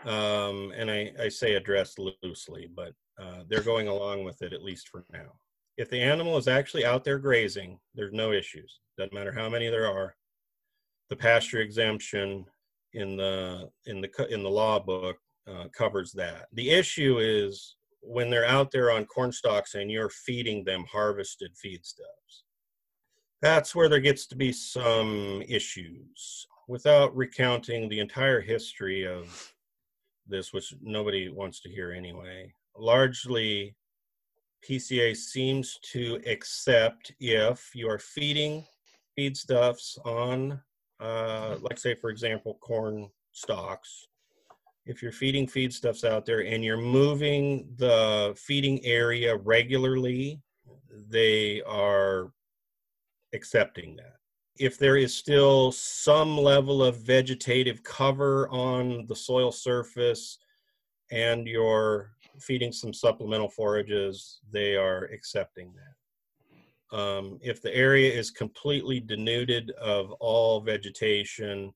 um, 0.05 0.73
and 0.77 0.89
I, 0.89 1.13
I 1.21 1.29
say 1.29 1.55
addressed 1.55 1.99
loosely 2.23 2.69
but 2.75 2.93
uh, 3.21 3.43
they're 3.49 3.63
going 3.63 3.89
along 3.89 4.23
with 4.23 4.43
it 4.43 4.53
at 4.53 4.63
least 4.63 4.89
for 4.89 5.05
now. 5.13 5.33
If 5.77 5.91
the 5.91 6.01
animal 6.01 6.37
is 6.37 6.47
actually 6.47 6.85
out 6.85 7.03
there 7.03 7.19
grazing 7.19 7.81
there's 7.97 8.13
no 8.13 8.31
issues. 8.31 8.79
Doesn't 8.97 9.13
matter 9.13 9.33
how 9.33 9.49
many 9.49 9.69
there 9.71 9.91
are. 9.93 10.15
The 11.11 11.17
pasture 11.17 11.61
exemption 11.63 12.45
in 12.95 13.17
the 13.17 13.71
in 13.87 14.01
the 14.01 14.27
in 14.31 14.43
the 14.43 14.51
law 14.51 14.79
book 14.79 15.19
uh, 15.47 15.65
covers 15.77 16.13
that. 16.13 16.47
The 16.53 16.71
issue 16.71 17.19
is 17.19 17.77
when 18.01 18.31
they're 18.31 18.47
out 18.47 18.71
there 18.71 18.91
on 18.91 19.05
corn 19.07 19.33
stalks 19.33 19.75
and 19.75 19.91
you're 19.91 20.11
feeding 20.11 20.65
them 20.65 20.85
harvested 20.91 21.53
feedstuffs 21.55 22.43
that's 23.41 23.75
where 23.75 23.89
there 23.89 24.01
gets 24.01 24.27
to 24.27 24.37
be 24.37 24.53
some 24.53 25.43
issues 25.49 26.47
without 26.67 27.15
recounting 27.17 27.89
the 27.89 28.01
entire 28.01 28.41
history 28.41 29.07
of 29.07 29.53
this 30.27 30.53
which 30.53 30.75
nobody 30.83 31.29
wants 31.29 31.61
to 31.61 31.71
hear 31.71 31.93
anyway. 31.93 32.53
Largely 32.77 33.75
pca 34.69 35.17
seems 35.17 35.79
to 35.83 36.21
accept 36.27 37.13
if 37.21 37.71
you 37.75 37.89
are 37.89 37.99
feeding 37.99 38.67
feedstuffs 39.17 40.05
on 40.05 40.61
uh, 41.01 41.57
like 41.61 41.79
say 41.79 41.95
for 41.95 42.11
example 42.11 42.59
corn 42.61 43.09
stalks 43.33 44.09
if 44.87 45.03
you're 45.03 45.13
feeding 45.13 45.47
feedstuffs 45.47 46.03
out 46.03 46.25
there 46.25 46.41
and 46.41 46.65
you're 46.65 46.77
moving 46.77 47.69
the 47.77 48.35
feeding 48.37 48.85
area 48.85 49.37
regularly 49.37 50.41
they 51.11 51.63
are 51.63 52.33
accepting 53.35 53.97
that. 53.97 54.15
If 54.59 54.79
there 54.79 54.97
is 54.97 55.15
still 55.15 55.71
some 55.73 56.37
level 56.37 56.83
of 56.83 56.97
vegetative 56.97 57.83
cover 57.85 58.49
on 58.49 59.07
the 59.07 59.15
soil 59.15 59.53
surface 59.53 60.39
and 61.13 61.47
you're 61.47 62.13
feeding 62.41 62.73
some 62.73 62.93
supplemental 62.93 63.49
forages, 63.49 64.41
they 64.51 64.75
are 64.75 65.05
accepting 65.05 65.73
that. 65.75 65.95
Um, 66.91 67.39
if 67.43 67.61
the 67.61 67.75
area 67.75 68.13
is 68.13 68.31
completely 68.31 69.01
denuded 69.01 69.71
of 69.73 70.13
all 70.13 70.61
vegetation, 70.61 71.73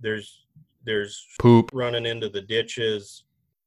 there's 0.00 0.46
there's 0.84 1.26
Poop. 1.40 1.70
running 1.72 2.06
into 2.06 2.28
the 2.28 2.42
ditches 2.42 3.24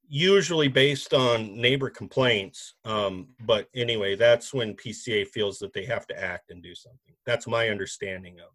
usually 0.08 0.68
based 0.68 1.14
on 1.14 1.56
neighbor 1.60 1.90
complaints. 1.90 2.76
Um, 2.86 3.30
but 3.46 3.68
anyway 3.74 4.16
that's 4.16 4.54
when 4.54 4.76
pca 4.76 5.28
feels 5.28 5.58
that 5.60 5.74
they 5.74 5.86
have 5.86 6.06
to 6.08 6.24
act 6.24 6.52
and 6.52 6.62
do 6.62 6.76
something. 6.76 7.16
That's 7.26 7.48
my 7.48 7.70
understanding 7.70 8.40
of 8.40 8.52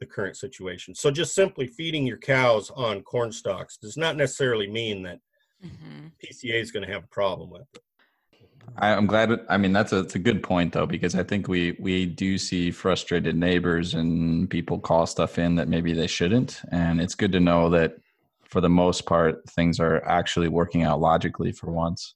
the 0.00 0.06
current 0.06 0.36
situation. 0.36 0.94
So 0.94 1.10
just 1.10 1.34
simply 1.34 1.66
feeding 1.66 2.06
your 2.06 2.18
cows 2.18 2.70
on 2.70 3.02
corn 3.02 3.32
stalks 3.32 3.76
does 3.76 3.96
not 3.96 4.16
necessarily 4.16 4.68
mean 4.68 5.02
that 5.04 5.20
hmm 5.62 6.08
pca 6.22 6.60
is 6.60 6.70
going 6.70 6.84
to 6.86 6.92
have 6.92 7.04
a 7.04 7.08
problem 7.08 7.50
with 7.50 7.62
it 7.62 7.82
I, 8.76 8.92
I'm 8.92 9.06
glad. 9.06 9.40
I 9.48 9.56
mean, 9.56 9.72
that's 9.72 9.92
a, 9.92 10.00
it's 10.00 10.14
a 10.14 10.20
good 10.20 10.42
point 10.42 10.72
though, 10.72 10.86
because 10.86 11.14
I 11.14 11.22
think 11.22 11.48
we 11.48 11.76
we 11.80 12.06
do 12.06 12.38
see 12.38 12.70
frustrated 12.70 13.36
neighbors 13.36 13.94
and 13.94 14.48
people 14.48 14.78
call 14.78 15.06
stuff 15.06 15.38
in 15.38 15.56
that 15.56 15.68
maybe 15.68 15.92
they 15.92 16.06
shouldn't, 16.06 16.60
and 16.70 17.00
it's 17.00 17.14
good 17.14 17.32
to 17.32 17.40
know 17.40 17.70
that 17.70 17.96
for 18.44 18.60
the 18.60 18.68
most 18.68 19.06
part 19.06 19.48
things 19.50 19.78
are 19.78 20.04
actually 20.04 20.48
working 20.48 20.82
out 20.82 21.00
logically 21.00 21.52
for 21.52 21.70
once. 21.70 22.14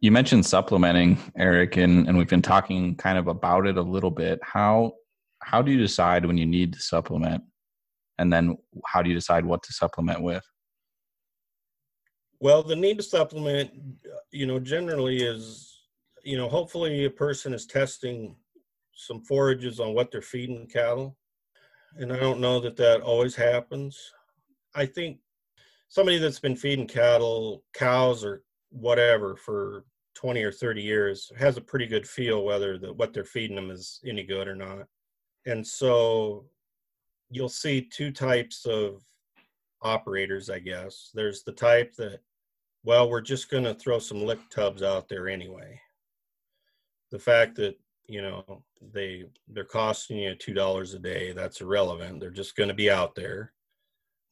You 0.00 0.10
mentioned 0.10 0.46
supplementing, 0.46 1.18
Eric, 1.36 1.76
and, 1.76 2.08
and 2.08 2.18
we've 2.18 2.28
been 2.28 2.42
talking 2.42 2.96
kind 2.96 3.18
of 3.18 3.28
about 3.28 3.66
it 3.66 3.76
a 3.76 3.82
little 3.82 4.10
bit. 4.10 4.40
How 4.42 4.92
how 5.40 5.62
do 5.62 5.72
you 5.72 5.78
decide 5.78 6.26
when 6.26 6.38
you 6.38 6.46
need 6.46 6.72
to 6.74 6.80
supplement? 6.80 7.42
and 8.18 8.32
then 8.32 8.56
how 8.86 9.02
do 9.02 9.08
you 9.10 9.14
decide 9.14 9.44
what 9.44 9.62
to 9.64 9.72
supplement 9.72 10.22
with? 10.22 10.44
Well, 12.42 12.64
the 12.64 12.74
need 12.74 12.96
to 12.96 13.04
supplement, 13.04 13.70
uh, 14.04 14.16
you 14.32 14.46
know, 14.46 14.58
generally 14.58 15.22
is, 15.22 15.78
you 16.24 16.36
know, 16.36 16.48
hopefully 16.48 17.04
a 17.04 17.10
person 17.10 17.54
is 17.54 17.66
testing 17.66 18.34
some 18.96 19.22
forages 19.22 19.78
on 19.78 19.94
what 19.94 20.10
they're 20.10 20.22
feeding 20.22 20.66
cattle. 20.66 21.16
And 21.94 22.12
I 22.12 22.18
don't 22.18 22.40
know 22.40 22.58
that 22.58 22.76
that 22.78 23.00
always 23.00 23.36
happens. 23.36 23.96
I 24.74 24.86
think 24.86 25.18
somebody 25.88 26.18
that's 26.18 26.40
been 26.40 26.56
feeding 26.56 26.88
cattle, 26.88 27.62
cows, 27.74 28.24
or 28.24 28.42
whatever 28.70 29.36
for 29.36 29.84
20 30.16 30.42
or 30.42 30.50
30 30.50 30.82
years 30.82 31.30
has 31.38 31.56
a 31.56 31.60
pretty 31.60 31.86
good 31.86 32.08
feel 32.08 32.44
whether 32.44 32.76
the, 32.76 32.92
what 32.92 33.12
they're 33.12 33.22
feeding 33.22 33.54
them 33.54 33.70
is 33.70 34.00
any 34.04 34.24
good 34.24 34.48
or 34.48 34.56
not. 34.56 34.88
And 35.46 35.64
so 35.64 36.46
you'll 37.30 37.48
see 37.48 37.82
two 37.82 38.10
types 38.10 38.66
of 38.66 39.00
operators, 39.80 40.50
I 40.50 40.58
guess. 40.58 41.12
There's 41.14 41.44
the 41.44 41.52
type 41.52 41.94
that 41.98 42.18
well, 42.84 43.08
we're 43.08 43.20
just 43.20 43.50
going 43.50 43.64
to 43.64 43.74
throw 43.74 43.98
some 43.98 44.24
lick 44.24 44.40
tubs 44.50 44.82
out 44.82 45.08
there 45.08 45.28
anyway. 45.28 45.80
The 47.10 47.18
fact 47.18 47.56
that 47.56 47.76
you 48.08 48.20
know 48.22 48.62
they 48.92 49.24
they're 49.48 49.64
costing 49.64 50.18
you 50.18 50.34
two 50.34 50.54
dollars 50.54 50.94
a 50.94 50.98
day 50.98 51.32
that's 51.32 51.60
irrelevant. 51.60 52.20
They're 52.20 52.30
just 52.30 52.56
going 52.56 52.68
to 52.68 52.74
be 52.74 52.90
out 52.90 53.14
there. 53.14 53.52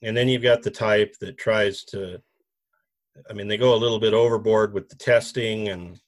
And 0.03 0.17
then 0.17 0.29
you've 0.29 0.43
got 0.43 0.63
the 0.63 0.71
type 0.71 1.15
that 1.21 1.39
tries 1.39 1.85
to. 1.85 2.21
I 3.29 3.33
mean, 3.33 3.49
they 3.49 3.59
go 3.59 3.75
a 3.75 3.77
little 3.77 4.01
bit 4.01 4.15
overboard 4.15 4.73
with 4.73 4.89
the 4.89 4.97
testing 4.97 5.69
and 5.69 6.01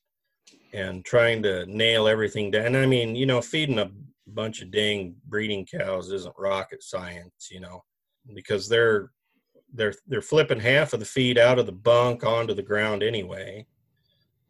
and 0.72 1.04
trying 1.04 1.42
to 1.42 1.66
nail 1.66 2.08
everything 2.08 2.50
down. 2.50 2.74
I 2.74 2.86
mean, 2.86 3.14
you 3.14 3.26
know, 3.26 3.42
feeding 3.42 3.78
a 3.78 3.90
bunch 4.26 4.62
of 4.62 4.70
dang 4.70 5.14
breeding 5.26 5.66
cows 5.66 6.10
isn't 6.10 6.34
rocket 6.38 6.82
science, 6.82 7.48
you 7.50 7.60
know, 7.60 7.84
because 8.34 8.68
they're 8.68 9.10
they're 9.72 9.94
they're 10.06 10.22
flipping 10.22 10.60
half 10.60 10.92
of 10.92 11.00
the 11.00 11.06
feed 11.06 11.38
out 11.38 11.58
of 11.58 11.66
the 11.66 11.72
bunk 11.72 12.24
onto 12.24 12.54
the 12.54 12.62
ground 12.62 13.02
anyway. 13.02 13.66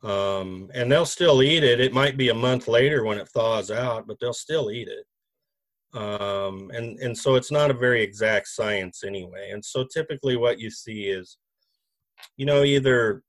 Um, 0.03 0.69
and 0.75 0.91
they'll 0.91 1.07
still 1.07 1.43
eat 1.43 1.63
it. 1.63 1.81
It 1.81 1.93
might 1.93 2.17
be 2.17 2.31
a 2.31 2.35
month 2.35 2.67
later 2.67 3.05
when 3.05 3.19
it 3.19 3.29
thaws 3.29 3.71
out 3.71 4.07
but 4.07 4.19
they'll 4.21 4.33
still 4.33 4.71
eat 4.71 4.89
it. 4.89 5.07
Um, 5.99 6.71
and 6.75 6.99
and 6.99 7.17
so 7.17 7.37
it's 7.37 7.53
not 7.53 7.71
a 7.71 7.75
very 7.75 8.03
exact 8.03 8.49
science 8.49 9.05
anyway. 9.05 9.51
And 9.53 9.65
so 9.65 9.85
typically 9.85 10.37
what 10.37 10.59
you 10.59 10.71
see 10.71 11.05
is 11.05 11.39
you 12.37 12.47
know 12.47 12.65
either 12.65 13.23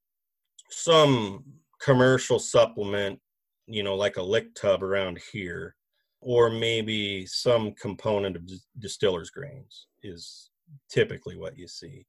some 0.69 1.43
commercial 1.81 2.39
supplement 2.39 3.19
you 3.67 3.83
know 3.83 3.95
like 3.95 4.17
a 4.17 4.21
lick 4.21 4.53
tub 4.55 4.83
around 4.83 5.19
here 5.31 5.75
or 6.21 6.49
maybe 6.49 7.25
some 7.25 7.73
component 7.73 8.35
of 8.35 8.49
distillers 8.79 9.29
grains 9.29 9.87
is 10.03 10.49
typically 10.89 11.37
what 11.37 11.57
you 11.57 11.67
see. 11.67 12.05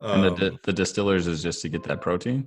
Um, 0.00 0.24
and 0.24 0.36
the 0.36 0.50
um, 0.50 0.58
the 0.62 0.72
distillers 0.72 1.26
is 1.26 1.42
just 1.42 1.62
to 1.62 1.68
get 1.68 1.82
that 1.84 2.00
protein. 2.00 2.46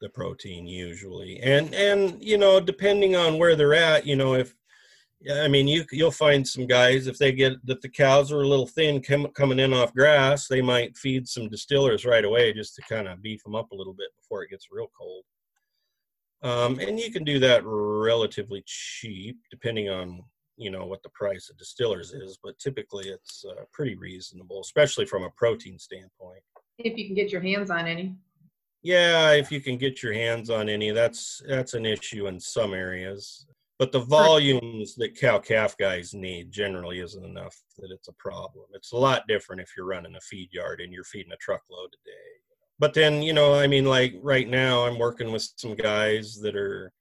The 0.00 0.08
protein 0.08 0.66
usually, 0.66 1.38
and 1.40 1.74
and 1.74 2.22
you 2.22 2.38
know 2.38 2.58
depending 2.60 3.16
on 3.16 3.38
where 3.38 3.54
they're 3.54 3.74
at, 3.74 4.06
you 4.06 4.16
know 4.16 4.34
if 4.34 4.54
I 5.30 5.48
mean 5.48 5.68
you 5.68 5.84
you'll 5.92 6.10
find 6.10 6.46
some 6.46 6.66
guys 6.66 7.06
if 7.06 7.18
they 7.18 7.32
get 7.32 7.54
that 7.66 7.82
the 7.82 7.88
cows 7.88 8.32
are 8.32 8.40
a 8.40 8.48
little 8.48 8.66
thin 8.66 9.02
com- 9.02 9.28
coming 9.34 9.58
in 9.58 9.74
off 9.74 9.92
grass, 9.92 10.48
they 10.48 10.62
might 10.62 10.96
feed 10.96 11.28
some 11.28 11.50
distillers 11.50 12.06
right 12.06 12.24
away 12.24 12.54
just 12.54 12.74
to 12.76 12.82
kind 12.88 13.08
of 13.08 13.20
beef 13.20 13.42
them 13.42 13.54
up 13.54 13.70
a 13.72 13.76
little 13.76 13.94
bit 13.94 14.08
before 14.16 14.42
it 14.42 14.50
gets 14.50 14.68
real 14.70 14.90
cold. 14.98 15.24
Um, 16.42 16.78
and 16.78 16.98
you 16.98 17.12
can 17.12 17.24
do 17.24 17.38
that 17.40 17.62
relatively 17.64 18.62
cheap, 18.64 19.36
depending 19.50 19.90
on 19.90 20.24
you 20.60 20.70
know 20.70 20.84
what 20.84 21.02
the 21.02 21.08
price 21.08 21.48
of 21.48 21.56
distillers 21.56 22.12
is, 22.12 22.38
but 22.42 22.58
typically 22.58 23.08
it's 23.08 23.44
uh, 23.48 23.62
pretty 23.72 23.94
reasonable, 23.94 24.60
especially 24.60 25.06
from 25.06 25.22
a 25.22 25.30
protein 25.30 25.78
standpoint. 25.78 26.42
If 26.78 26.98
you 26.98 27.06
can 27.06 27.14
get 27.14 27.32
your 27.32 27.40
hands 27.40 27.70
on 27.70 27.86
any. 27.86 28.14
Yeah, 28.82 29.32
if 29.32 29.50
you 29.50 29.60
can 29.60 29.78
get 29.78 30.02
your 30.02 30.12
hands 30.12 30.50
on 30.50 30.68
any, 30.68 30.90
that's 30.90 31.42
that's 31.48 31.74
an 31.74 31.86
issue 31.86 32.26
in 32.26 32.38
some 32.38 32.74
areas. 32.74 33.46
But 33.78 33.92
the 33.92 34.00
volumes 34.00 34.94
that 34.96 35.18
cow 35.18 35.38
calf 35.38 35.74
guys 35.78 36.12
need 36.12 36.52
generally 36.52 37.00
isn't 37.00 37.24
enough 37.24 37.56
that 37.78 37.90
it's 37.90 38.08
a 38.08 38.12
problem. 38.18 38.66
It's 38.74 38.92
a 38.92 38.96
lot 38.96 39.26
different 39.26 39.62
if 39.62 39.72
you're 39.74 39.86
running 39.86 40.14
a 40.16 40.20
feed 40.20 40.52
yard 40.52 40.82
and 40.82 40.92
you're 40.92 41.04
feeding 41.04 41.32
a 41.32 41.36
truckload 41.36 41.88
a 41.94 42.06
day. 42.06 42.30
But 42.78 42.92
then, 42.92 43.22
you 43.22 43.32
know, 43.32 43.54
I 43.54 43.66
mean, 43.66 43.86
like 43.86 44.14
right 44.20 44.48
now, 44.48 44.84
I'm 44.84 44.98
working 44.98 45.32
with 45.32 45.48
some 45.56 45.74
guys 45.74 46.38
that 46.42 46.56
are 46.56 46.92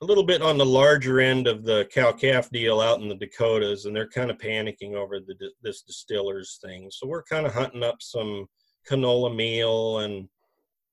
a 0.00 0.04
little 0.04 0.22
bit 0.22 0.42
on 0.42 0.58
the 0.58 0.66
larger 0.66 1.20
end 1.20 1.46
of 1.46 1.64
the 1.64 1.88
cow 1.92 2.12
calf 2.12 2.48
deal 2.50 2.80
out 2.80 3.00
in 3.00 3.08
the 3.08 3.16
Dakotas, 3.16 3.84
and 3.84 3.94
they're 3.94 4.08
kind 4.08 4.30
of 4.30 4.38
panicking 4.38 4.94
over 4.94 5.18
the 5.18 5.34
this 5.62 5.82
distillers 5.82 6.58
thing. 6.62 6.88
So 6.90 7.06
we're 7.06 7.24
kind 7.24 7.46
of 7.46 7.54
hunting 7.54 7.82
up 7.82 7.96
some 8.00 8.46
canola 8.88 9.34
meal 9.34 9.98
and 9.98 10.28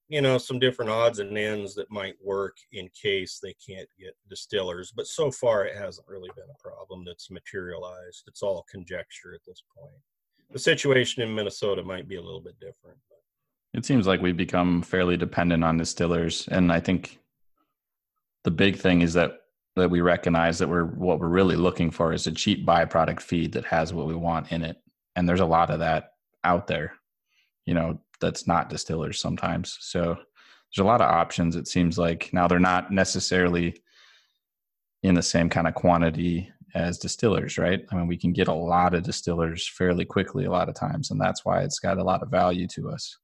you 0.10 0.22
know 0.22 0.38
some 0.38 0.60
different 0.60 0.91
odds 0.91 1.20
and 1.20 1.38
ends 1.38 1.76
that 1.76 1.89
might 1.91 2.15
work 2.24 2.58
in 2.74 2.89
case 3.00 3.39
they 3.41 3.56
can't 3.65 3.89
get 4.00 4.15
distillers. 4.30 4.91
But 4.96 5.08
so 5.08 5.30
far, 5.30 5.65
it 5.65 5.78
hasn't 5.78 6.08
really 6.08 6.32
been 6.36 6.50
a 6.50 6.70
problem 6.70 7.04
that's 7.06 7.30
materialized. 7.30 8.24
It's 8.28 8.41
all 8.41 8.65
conjecture 8.70 9.36
at 9.36 9.41
this 9.46 9.62
point. 9.78 9.96
The 10.52 10.60
situation 10.60 11.22
in 11.22 11.34
Minnesota 11.34 11.84
might 11.84 12.08
be 12.08 12.15
a 12.15 12.22
little 12.22 12.41
bit 12.41 12.60
different. 12.60 12.98
It 13.74 13.86
seems 13.86 14.08
like 14.08 14.22
we've 14.22 14.38
become 14.38 14.82
fairly 14.82 15.18
dependent 15.18 15.63
on 15.63 15.78
distillers, 15.78 16.48
and 16.48 16.72
I 16.72 16.80
think 16.80 17.20
the 18.46 18.52
big 18.52 18.78
thing 18.78 19.02
is 19.02 19.14
that 19.14 19.40
that 19.76 19.90
we 19.90 20.00
recognize 20.00 20.58
that 20.60 20.70
we're 20.70 20.86
what 20.86 21.20
we're 21.20 21.28
really 21.28 21.58
looking 21.58 21.92
for 21.92 22.14
is 22.14 22.28
a 22.28 22.32
cheap 22.32 22.66
byproduct 22.66 23.20
feed 23.20 23.52
that 23.52 23.66
has 23.66 23.94
what 23.94 24.08
we 24.08 24.16
want 24.16 24.52
in 24.54 24.64
it. 24.64 24.78
And 25.18 25.28
there's 25.28 25.42
a 25.42 25.46
lot 25.46 25.70
of 25.70 25.80
that 25.80 26.12
out 26.46 26.68
there 26.68 26.94
you 27.66 27.74
know 27.74 28.00
that's 28.22 28.48
not 28.48 28.70
distillers 28.70 29.20
sometimes. 29.20 29.78
So 29.82 30.16
there's 30.16 30.84
a 30.84 30.88
lot 30.88 31.02
of 31.02 31.12
options 31.12 31.56
it 31.56 31.68
seems 31.68 31.98
like. 31.98 32.30
Now 32.32 32.48
they're 32.48 32.60
not 32.60 32.92
necessarily 32.92 33.82
in 35.04 35.16
the 35.16 35.22
same 35.22 35.50
kind 35.50 35.68
of 35.68 35.76
quantity 35.76 36.50
as 36.74 36.98
distillers 36.98 37.58
right? 37.58 37.84
I 37.92 37.96
mean 37.96 38.08
we 38.08 38.18
can 38.18 38.34
get 38.34 38.48
a 38.48 38.54
lot 38.54 38.94
of 38.94 39.04
distillers 39.04 39.68
fairly 39.68 40.06
quickly 40.06 40.46
a 40.46 40.52
lot 40.52 40.70
of 40.70 40.76
times 40.76 41.12
and 41.12 41.20
that's 41.20 41.44
why 41.44 41.62
it's 41.62 41.80
got 41.80 41.98
a 41.98 42.04
lot 42.04 42.24
of 42.24 42.30
value 42.30 42.68
to 42.76 42.90
us. 42.90 43.18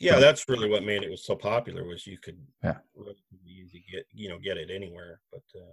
Yeah, 0.00 0.20
that's 0.20 0.48
really 0.48 0.68
what 0.70 0.84
made 0.84 1.02
it 1.02 1.10
was 1.10 1.24
so 1.24 1.34
popular 1.34 1.84
was 1.84 2.06
you 2.06 2.18
could 2.18 2.38
yeah 2.62 2.76
get 3.90 4.06
you 4.12 4.28
know 4.28 4.38
get 4.38 4.56
it 4.56 4.70
anywhere. 4.74 5.20
But 5.32 5.42
uh, 5.54 5.72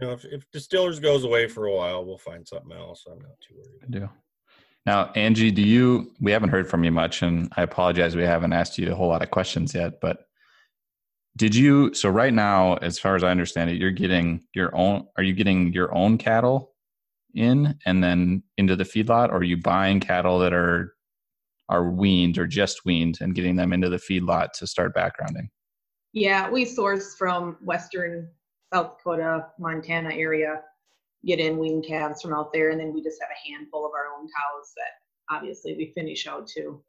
you 0.00 0.06
know, 0.06 0.12
if, 0.12 0.24
if 0.24 0.50
distillers 0.50 0.98
goes 0.98 1.24
away 1.24 1.46
for 1.46 1.66
a 1.66 1.72
while, 1.72 2.04
we'll 2.04 2.18
find 2.18 2.46
something 2.46 2.72
else. 2.72 3.04
I'm 3.06 3.18
not 3.18 3.40
too 3.40 3.54
worried. 3.56 3.82
I 3.82 3.86
do. 3.86 4.08
Now, 4.86 5.12
Angie, 5.14 5.50
do 5.50 5.62
you? 5.62 6.12
We 6.20 6.32
haven't 6.32 6.50
heard 6.50 6.68
from 6.68 6.84
you 6.84 6.90
much, 6.90 7.22
and 7.22 7.50
I 7.56 7.62
apologize. 7.62 8.16
We 8.16 8.22
haven't 8.22 8.52
asked 8.52 8.76
you 8.76 8.92
a 8.92 8.94
whole 8.94 9.08
lot 9.08 9.22
of 9.22 9.30
questions 9.30 9.74
yet. 9.74 10.00
But 10.00 10.26
did 11.36 11.54
you? 11.54 11.94
So 11.94 12.10
right 12.10 12.34
now, 12.34 12.74
as 12.76 12.98
far 12.98 13.16
as 13.16 13.24
I 13.24 13.30
understand 13.30 13.70
it, 13.70 13.76
you're 13.76 13.90
getting 13.90 14.42
your 14.54 14.74
own. 14.76 15.06
Are 15.16 15.22
you 15.22 15.32
getting 15.32 15.72
your 15.72 15.94
own 15.94 16.18
cattle 16.18 16.72
in 17.34 17.78
and 17.86 18.04
then 18.04 18.42
into 18.58 18.76
the 18.76 18.84
feedlot, 18.84 19.30
or 19.30 19.36
are 19.36 19.44
you 19.44 19.56
buying 19.56 20.00
cattle 20.00 20.38
that 20.40 20.52
are 20.52 20.94
are 21.70 21.90
weaned 21.90 22.36
or 22.36 22.46
just 22.46 22.84
weaned 22.84 23.18
and 23.22 23.34
getting 23.34 23.56
them 23.56 23.72
into 23.72 23.88
the 23.88 23.96
feedlot 23.96 24.52
to 24.58 24.66
start 24.66 24.94
backgrounding? 24.94 25.48
Yeah, 26.14 26.48
we 26.48 26.64
source 26.64 27.16
from 27.16 27.56
western 27.60 28.28
South 28.72 28.98
Dakota, 28.98 29.46
Montana 29.58 30.14
area, 30.14 30.62
get 31.26 31.40
in 31.40 31.58
weaned 31.58 31.86
calves 31.86 32.22
from 32.22 32.32
out 32.32 32.52
there, 32.52 32.70
and 32.70 32.78
then 32.78 32.94
we 32.94 33.02
just 33.02 33.20
have 33.20 33.30
a 33.30 33.50
handful 33.50 33.84
of 33.84 33.90
our 33.92 34.16
own 34.16 34.26
cows 34.26 34.72
that 34.76 35.34
obviously 35.36 35.74
we 35.74 35.92
finish 35.92 36.28
out 36.28 36.46
too. 36.46 36.80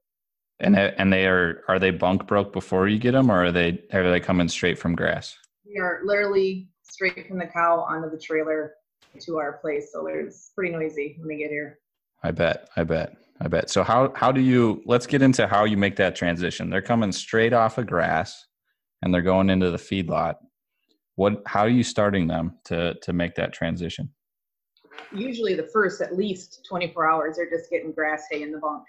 And 0.59 0.77
and 0.77 1.11
they 1.11 1.25
are 1.25 1.63
are 1.67 1.79
they 1.79 1.89
bunk 1.89 2.27
broke 2.27 2.53
before 2.53 2.87
you 2.87 2.99
get 2.99 3.13
them, 3.13 3.31
or 3.31 3.45
are 3.45 3.51
they 3.51 3.83
are 3.91 4.11
they 4.11 4.19
coming 4.19 4.47
straight 4.47 4.77
from 4.77 4.95
grass? 4.95 5.35
We 5.65 5.79
are 5.79 6.01
literally 6.05 6.69
straight 6.83 7.27
from 7.27 7.39
the 7.39 7.47
cow 7.47 7.79
onto 7.79 8.11
the 8.11 8.21
trailer 8.21 8.75
to 9.21 9.37
our 9.37 9.53
place, 9.53 9.89
so 9.91 10.05
it's 10.05 10.51
pretty 10.55 10.71
noisy 10.71 11.15
when 11.17 11.29
they 11.29 11.37
get 11.37 11.49
here. 11.49 11.79
I 12.21 12.29
bet. 12.29 12.69
I 12.77 12.83
bet. 12.83 13.17
I 13.41 13.47
bet. 13.47 13.71
So 13.71 13.81
how 13.83 14.13
how 14.15 14.31
do 14.31 14.39
you 14.39 14.83
let's 14.85 15.07
get 15.07 15.23
into 15.23 15.47
how 15.47 15.65
you 15.65 15.77
make 15.77 15.95
that 15.95 16.15
transition. 16.15 16.69
They're 16.69 16.83
coming 16.83 17.11
straight 17.11 17.53
off 17.53 17.79
of 17.79 17.87
grass 17.87 18.45
and 19.05 19.13
they're 19.13 19.21
going 19.21 19.49
into 19.49 19.71
the 19.71 19.77
feedlot. 19.77 20.35
What 21.15 21.41
how 21.45 21.61
are 21.61 21.69
you 21.69 21.83
starting 21.83 22.27
them 22.27 22.57
to 22.65 22.95
to 22.95 23.13
make 23.13 23.35
that 23.35 23.53
transition? 23.53 24.09
Usually 25.13 25.53
the 25.53 25.69
first 25.71 26.01
at 26.01 26.17
least 26.17 26.65
24 26.67 27.09
hours 27.09 27.37
they're 27.37 27.49
just 27.49 27.69
getting 27.69 27.93
grass 27.93 28.25
hay 28.29 28.41
in 28.41 28.51
the 28.51 28.57
bunk 28.57 28.83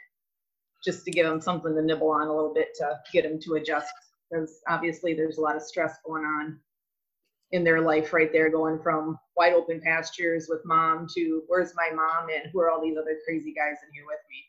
just 0.85 1.05
to 1.05 1.11
give 1.11 1.27
them 1.27 1.41
something 1.41 1.75
to 1.75 1.83
nibble 1.83 2.11
on 2.11 2.27
a 2.27 2.35
little 2.35 2.53
bit 2.53 2.69
to 2.77 2.99
get 3.13 3.23
them 3.23 3.39
to 3.41 3.55
adjust 3.55 3.93
because 4.31 4.61
obviously 4.69 5.15
there's 5.15 5.39
a 5.39 5.41
lot 5.41 5.55
of 5.55 5.63
stress 5.63 5.97
going 6.05 6.25
on 6.25 6.59
in 7.53 7.63
their 7.63 7.81
life 7.81 8.13
right 8.13 8.33
there, 8.33 8.51
going 8.51 8.81
from 8.83 9.17
wide 9.37 9.53
open 9.53 9.81
pastures 9.81 10.47
with 10.49 10.61
mom 10.65 11.07
to 11.15 11.43
where's 11.47 11.73
my 11.77 11.91
mom 11.95 12.29
and 12.29 12.51
who 12.53 12.61
are 12.61 12.71
all 12.71 12.83
these 12.83 12.97
other 12.97 13.19
crazy 13.25 13.53
guys 13.53 13.77
in 13.87 13.95
here 13.95 14.05
with 14.05 14.19
me. 14.29 14.45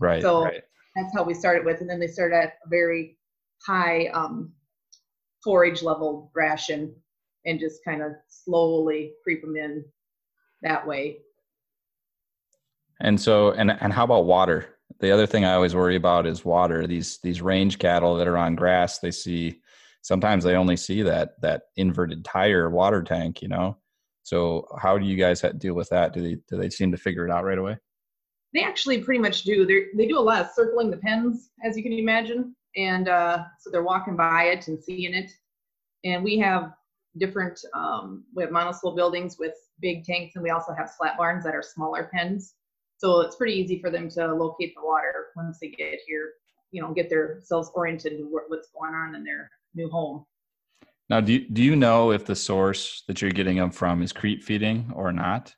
Right. 0.00 0.22
So 0.22 0.44
right. 0.44 0.62
that's 0.96 1.14
how 1.14 1.22
we 1.22 1.34
started 1.34 1.64
with, 1.64 1.80
and 1.80 1.88
then 1.88 2.00
they 2.00 2.08
started 2.08 2.36
at 2.36 2.54
a 2.64 2.68
very 2.68 3.18
high 3.64 4.06
um, 4.08 4.52
forage 5.48 5.82
level 5.82 6.30
ration 6.34 6.94
and 7.46 7.58
just 7.58 7.82
kind 7.82 8.02
of 8.02 8.12
slowly 8.28 9.14
creep 9.24 9.40
them 9.40 9.56
in 9.56 9.82
that 10.60 10.86
way. 10.86 11.16
And 13.00 13.18
so, 13.18 13.52
and 13.52 13.70
and 13.70 13.90
how 13.90 14.04
about 14.04 14.26
water? 14.26 14.76
The 15.00 15.10
other 15.10 15.26
thing 15.26 15.46
I 15.46 15.54
always 15.54 15.74
worry 15.74 15.96
about 15.96 16.26
is 16.26 16.44
water. 16.44 16.86
These 16.86 17.18
these 17.22 17.40
range 17.40 17.78
cattle 17.78 18.14
that 18.16 18.28
are 18.28 18.36
on 18.36 18.56
grass, 18.56 18.98
they 18.98 19.10
see 19.10 19.62
sometimes 20.02 20.44
they 20.44 20.54
only 20.54 20.76
see 20.76 21.00
that 21.02 21.40
that 21.40 21.62
inverted 21.76 22.26
tire 22.26 22.68
water 22.68 23.02
tank. 23.02 23.40
You 23.40 23.48
know, 23.48 23.78
so 24.24 24.66
how 24.78 24.98
do 24.98 25.06
you 25.06 25.16
guys 25.16 25.42
deal 25.56 25.72
with 25.72 25.88
that? 25.88 26.12
Do 26.12 26.20
they 26.20 26.36
do 26.50 26.58
they 26.58 26.68
seem 26.68 26.92
to 26.92 26.98
figure 26.98 27.26
it 27.26 27.30
out 27.30 27.44
right 27.44 27.56
away? 27.56 27.78
They 28.52 28.64
actually 28.64 29.02
pretty 29.02 29.20
much 29.20 29.44
do. 29.44 29.64
They 29.64 29.86
they 29.96 30.06
do 30.06 30.18
a 30.18 30.20
lot 30.20 30.42
of 30.42 30.50
circling 30.54 30.90
the 30.90 30.98
pens, 30.98 31.48
as 31.64 31.74
you 31.74 31.82
can 31.82 31.92
imagine, 31.94 32.54
and 32.76 33.08
uh, 33.08 33.44
so 33.58 33.70
they're 33.70 33.82
walking 33.82 34.16
by 34.16 34.44
it 34.44 34.68
and 34.68 34.82
seeing 34.82 35.14
it. 35.14 35.30
And 36.04 36.22
we 36.22 36.38
have 36.38 36.74
different 37.18 37.58
um, 37.74 38.24
we 38.34 38.42
have 38.42 38.52
monoslope 38.52 38.96
buildings 38.96 39.36
with 39.38 39.54
big 39.80 40.04
tanks, 40.04 40.36
and 40.36 40.42
we 40.42 40.50
also 40.50 40.72
have 40.72 40.90
slat 40.90 41.16
barns 41.16 41.44
that 41.44 41.54
are 41.54 41.62
smaller 41.62 42.10
pens. 42.12 42.54
So 42.98 43.20
it's 43.20 43.36
pretty 43.36 43.54
easy 43.54 43.80
for 43.80 43.90
them 43.90 44.08
to 44.10 44.34
locate 44.34 44.74
the 44.74 44.84
water 44.84 45.28
once 45.36 45.58
they 45.60 45.68
get 45.68 46.00
here, 46.06 46.32
you 46.72 46.82
know, 46.82 46.92
get 46.92 47.08
themselves 47.08 47.70
oriented 47.74 48.18
to 48.18 48.24
what's 48.48 48.68
going 48.70 48.94
on 48.94 49.14
in 49.14 49.22
their 49.22 49.50
new 49.74 49.88
home. 49.88 50.26
Now, 51.08 51.20
do 51.20 51.32
you, 51.34 51.48
do 51.48 51.62
you 51.62 51.74
know 51.74 52.10
if 52.10 52.26
the 52.26 52.36
source 52.36 53.04
that 53.06 53.22
you're 53.22 53.30
getting 53.30 53.56
them 53.56 53.70
from 53.70 54.02
is 54.02 54.12
creep 54.12 54.42
feeding 54.42 54.92
or 54.94 55.12
not? 55.12 55.54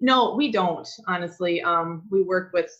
No, 0.00 0.34
we 0.34 0.52
don't, 0.52 0.88
honestly. 1.08 1.60
Um, 1.62 2.02
we 2.10 2.22
work 2.22 2.52
with 2.52 2.70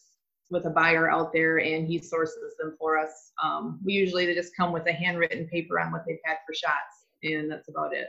with 0.50 0.66
a 0.66 0.70
buyer 0.70 1.10
out 1.10 1.32
there 1.32 1.58
and 1.58 1.86
he 1.86 1.98
sources 1.98 2.56
them 2.58 2.74
for 2.78 2.98
us. 2.98 3.32
Um, 3.42 3.80
we 3.84 3.92
usually 3.92 4.26
they 4.26 4.34
just 4.34 4.56
come 4.56 4.72
with 4.72 4.86
a 4.86 4.92
handwritten 4.92 5.46
paper 5.46 5.78
on 5.80 5.92
what 5.92 6.02
they've 6.06 6.18
had 6.24 6.38
for 6.46 6.54
shots 6.54 7.06
and 7.22 7.50
that's 7.50 7.68
about 7.68 7.94
it. 7.94 8.08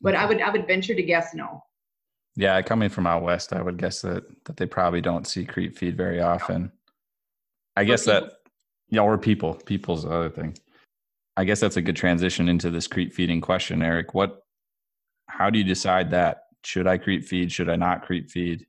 But 0.00 0.14
I 0.14 0.26
would 0.26 0.40
I 0.40 0.50
would 0.50 0.66
venture 0.66 0.94
to 0.94 1.02
guess 1.02 1.34
no. 1.34 1.62
Yeah, 2.36 2.60
coming 2.62 2.88
from 2.88 3.06
out 3.06 3.22
west, 3.22 3.52
I 3.52 3.62
would 3.62 3.78
guess 3.78 4.02
that 4.02 4.24
that 4.44 4.56
they 4.56 4.66
probably 4.66 5.00
don't 5.00 5.26
see 5.26 5.44
creep 5.44 5.78
feed 5.78 5.96
very 5.96 6.20
often. 6.20 6.72
I 7.76 7.84
guess 7.84 8.04
that 8.04 8.32
yeah, 8.90 9.00
or 9.00 9.18
people. 9.18 9.54
People's 9.54 10.02
the 10.02 10.10
other 10.10 10.30
thing. 10.30 10.56
I 11.36 11.44
guess 11.44 11.60
that's 11.60 11.76
a 11.76 11.82
good 11.82 11.96
transition 11.96 12.48
into 12.48 12.70
this 12.70 12.86
creep 12.86 13.12
feeding 13.12 13.40
question, 13.40 13.82
Eric. 13.82 14.14
What 14.14 14.42
how 15.28 15.50
do 15.50 15.58
you 15.58 15.64
decide 15.64 16.10
that? 16.10 16.42
Should 16.64 16.86
I 16.86 16.98
creep 16.98 17.24
feed? 17.24 17.50
Should 17.52 17.68
I 17.68 17.76
not 17.76 18.02
creep 18.02 18.30
feed? 18.30 18.66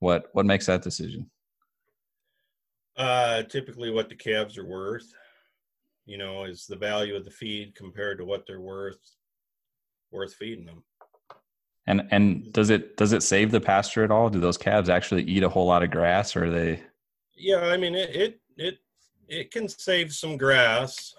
What 0.00 0.26
what 0.32 0.46
makes 0.46 0.66
that 0.66 0.82
decision? 0.82 1.30
Uh 2.96 3.42
typically 3.44 3.90
what 3.90 4.08
the 4.08 4.14
calves 4.14 4.56
are 4.56 4.66
worth. 4.66 5.12
You 6.06 6.18
know, 6.18 6.44
is 6.44 6.66
the 6.66 6.76
value 6.76 7.16
of 7.16 7.24
the 7.24 7.30
feed 7.30 7.74
compared 7.74 8.18
to 8.18 8.24
what 8.24 8.46
they're 8.46 8.60
worth 8.60 9.16
worth 10.10 10.34
feeding 10.34 10.66
them. 10.66 10.84
And 11.86 12.06
and 12.10 12.52
does 12.52 12.70
it 12.70 12.96
does 12.96 13.12
it 13.12 13.22
save 13.22 13.50
the 13.50 13.60
pasture 13.60 14.04
at 14.04 14.10
all? 14.10 14.30
Do 14.30 14.40
those 14.40 14.56
calves 14.56 14.88
actually 14.88 15.24
eat 15.24 15.42
a 15.42 15.48
whole 15.48 15.66
lot 15.66 15.82
of 15.82 15.90
grass, 15.90 16.34
or 16.34 16.46
are 16.46 16.50
they? 16.50 16.82
Yeah, 17.36 17.60
I 17.60 17.76
mean 17.76 17.94
it 17.94 18.14
it 18.14 18.40
it 18.56 18.78
it 19.28 19.50
can 19.50 19.68
save 19.68 20.12
some 20.12 20.36
grass, 20.36 21.14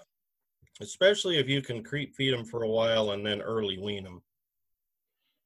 especially 0.80 1.38
if 1.38 1.48
you 1.48 1.62
can 1.62 1.84
creep 1.84 2.14
feed 2.16 2.32
them 2.32 2.44
for 2.44 2.62
a 2.62 2.68
while 2.68 3.12
and 3.12 3.24
then 3.24 3.40
early 3.40 3.78
wean 3.78 4.04
them. 4.04 4.22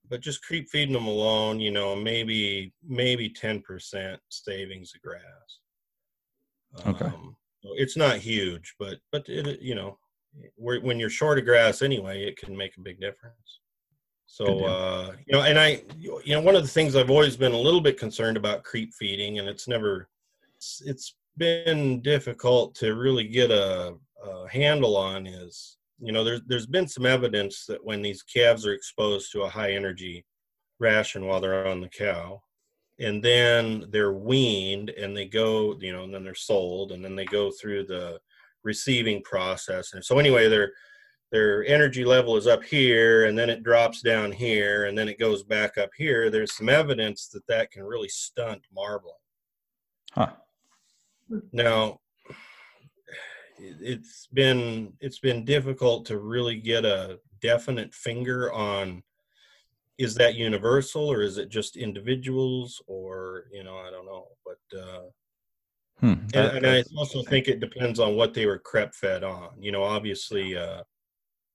But 0.08 0.20
just 0.20 0.44
creep 0.44 0.68
feeding 0.70 0.94
them 0.94 1.06
alone, 1.06 1.60
you 1.60 1.70
know, 1.70 1.94
maybe 1.94 2.72
maybe 2.82 3.28
ten 3.28 3.60
percent 3.60 4.20
savings 4.28 4.94
of 4.94 5.02
grass. 5.02 5.60
Okay. 6.86 7.06
Um, 7.06 7.36
it's 7.62 7.96
not 7.96 8.16
huge, 8.16 8.74
but 8.78 8.98
but 9.12 9.28
it 9.28 9.60
you 9.60 9.74
know, 9.74 9.98
when 10.56 10.98
you're 10.98 11.10
short 11.10 11.38
of 11.38 11.44
grass 11.44 11.82
anyway, 11.82 12.24
it 12.24 12.36
can 12.36 12.56
make 12.56 12.76
a 12.76 12.80
big 12.80 13.00
difference. 13.00 13.60
So 14.26 14.64
uh, 14.64 15.12
you 15.26 15.36
know, 15.36 15.42
and 15.42 15.58
I, 15.58 15.82
you 15.98 16.20
know, 16.28 16.40
one 16.40 16.54
of 16.54 16.62
the 16.62 16.68
things 16.68 16.94
I've 16.94 17.10
always 17.10 17.36
been 17.36 17.52
a 17.52 17.58
little 17.58 17.80
bit 17.80 17.98
concerned 17.98 18.36
about 18.36 18.62
creep 18.62 18.94
feeding, 18.94 19.40
and 19.40 19.48
it's 19.48 19.66
never, 19.66 20.08
it's, 20.54 20.80
it's 20.86 21.16
been 21.36 22.00
difficult 22.00 22.76
to 22.76 22.94
really 22.94 23.26
get 23.26 23.50
a, 23.50 23.94
a 24.24 24.48
handle 24.48 24.96
on 24.96 25.26
is, 25.26 25.78
you 25.98 26.12
know, 26.12 26.22
there's 26.22 26.42
there's 26.46 26.66
been 26.66 26.86
some 26.86 27.06
evidence 27.06 27.66
that 27.66 27.84
when 27.84 28.02
these 28.02 28.22
calves 28.22 28.64
are 28.64 28.72
exposed 28.72 29.32
to 29.32 29.42
a 29.42 29.48
high 29.48 29.72
energy 29.72 30.24
ration 30.78 31.26
while 31.26 31.40
they're 31.40 31.66
on 31.66 31.80
the 31.80 31.88
cow, 31.88 32.40
and 33.00 33.22
then 33.22 33.86
they're 33.88 34.12
weaned 34.12 34.90
and 34.90 35.16
they 35.16 35.26
go, 35.26 35.76
you 35.80 35.92
know, 35.92 36.04
and 36.04 36.14
then 36.14 36.24
they're 36.24 36.34
sold, 36.34 36.92
and 36.92 37.04
then 37.04 37.16
they 37.16 37.24
go 37.24 37.50
through 37.50 37.86
the 37.86 38.20
receiving 38.62 39.22
process, 39.22 39.94
and 39.94 40.04
so 40.04 40.18
anyway, 40.18 40.48
they're 40.48 40.72
their 41.30 41.64
energy 41.66 42.04
level 42.04 42.36
is 42.36 42.46
up 42.46 42.64
here 42.64 43.26
and 43.26 43.38
then 43.38 43.48
it 43.48 43.62
drops 43.62 44.02
down 44.02 44.32
here 44.32 44.86
and 44.86 44.98
then 44.98 45.08
it 45.08 45.18
goes 45.18 45.42
back 45.44 45.78
up 45.78 45.90
here. 45.96 46.28
There's 46.28 46.56
some 46.56 46.68
evidence 46.68 47.28
that 47.28 47.46
that 47.46 47.70
can 47.70 47.84
really 47.84 48.08
stunt 48.08 48.62
marbling. 48.74 49.14
Huh. 50.12 50.32
Now 51.52 52.00
it's 53.58 54.26
been 54.32 54.92
it's 55.00 55.20
been 55.20 55.44
difficult 55.44 56.06
to 56.06 56.18
really 56.18 56.56
get 56.56 56.84
a 56.84 57.20
definite 57.40 57.94
finger 57.94 58.52
on 58.52 59.02
is 60.00 60.14
that 60.14 60.34
universal 60.34 61.10
or 61.12 61.22
is 61.22 61.36
it 61.36 61.48
just 61.48 61.76
individuals 61.76 62.82
or 62.86 63.44
you 63.52 63.62
know 63.62 63.76
i 63.76 63.90
don't 63.90 64.06
know 64.06 64.26
but 64.44 64.78
uh 64.78 65.02
hmm, 66.00 66.14
and, 66.34 66.56
and 66.56 66.66
i 66.66 66.82
also 66.96 67.22
think 67.24 67.48
it 67.48 67.60
depends 67.60 68.00
on 68.00 68.16
what 68.16 68.32
they 68.32 68.46
were 68.46 68.58
creep 68.58 68.94
fed 68.94 69.22
on 69.22 69.50
you 69.58 69.70
know 69.70 69.82
obviously 69.82 70.56
uh 70.56 70.82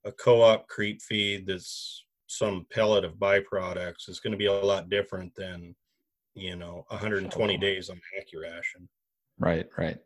a 0.06 0.12
co-op 0.12 0.68
creep 0.68 1.02
feed 1.02 1.48
that's 1.48 2.06
some 2.28 2.66
pellet 2.72 3.04
of 3.04 3.14
byproducts 3.16 4.10
is 4.10 4.20
going 4.20 4.32
to 4.32 4.38
be 4.38 4.46
a 4.46 4.54
lot 4.54 4.90
different 4.90 5.34
than 5.36 5.76
you 6.34 6.56
know 6.56 6.86
120 6.90 7.58
days 7.58 7.90
on 7.90 8.00
ration. 8.34 8.88
Right, 9.40 9.68
right. 9.78 9.98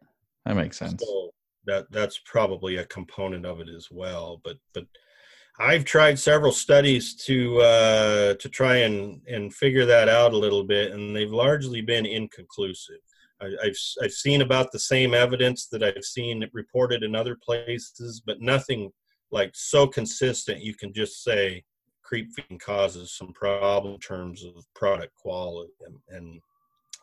That 0.45 0.55
makes 0.55 0.77
sense. 0.77 1.03
So 1.03 1.31
that 1.65 1.91
that's 1.91 2.19
probably 2.25 2.77
a 2.77 2.85
component 2.85 3.45
of 3.45 3.59
it 3.59 3.69
as 3.69 3.87
well. 3.91 4.41
But 4.43 4.57
but 4.73 4.85
I've 5.59 5.83
tried 5.83 6.17
several 6.17 6.53
studies 6.53 7.15
to 7.25 7.59
uh, 7.59 8.33
to 8.35 8.49
try 8.49 8.77
and 8.77 9.21
and 9.27 9.53
figure 9.53 9.85
that 9.85 10.07
out 10.07 10.33
a 10.33 10.37
little 10.37 10.63
bit, 10.63 10.91
and 10.91 11.15
they've 11.15 11.31
largely 11.31 11.81
been 11.81 12.05
inconclusive. 12.05 13.01
I, 13.41 13.47
I've 13.63 13.77
I've 14.01 14.13
seen 14.13 14.41
about 14.41 14.71
the 14.71 14.79
same 14.79 15.13
evidence 15.13 15.67
that 15.67 15.83
I've 15.83 16.05
seen 16.05 16.47
reported 16.53 17.03
in 17.03 17.13
other 17.13 17.37
places, 17.43 18.21
but 18.25 18.41
nothing 18.41 18.91
like 19.31 19.51
so 19.53 19.87
consistent 19.87 20.61
you 20.61 20.73
can 20.73 20.93
just 20.93 21.23
say 21.23 21.63
creep 22.03 22.29
feeding 22.35 22.57
causes 22.57 23.15
some 23.15 23.33
problem 23.33 23.95
in 23.95 23.99
terms 23.99 24.43
of 24.43 24.65
product 24.75 25.13
quality 25.15 25.71
and, 25.85 25.95
and 26.09 26.41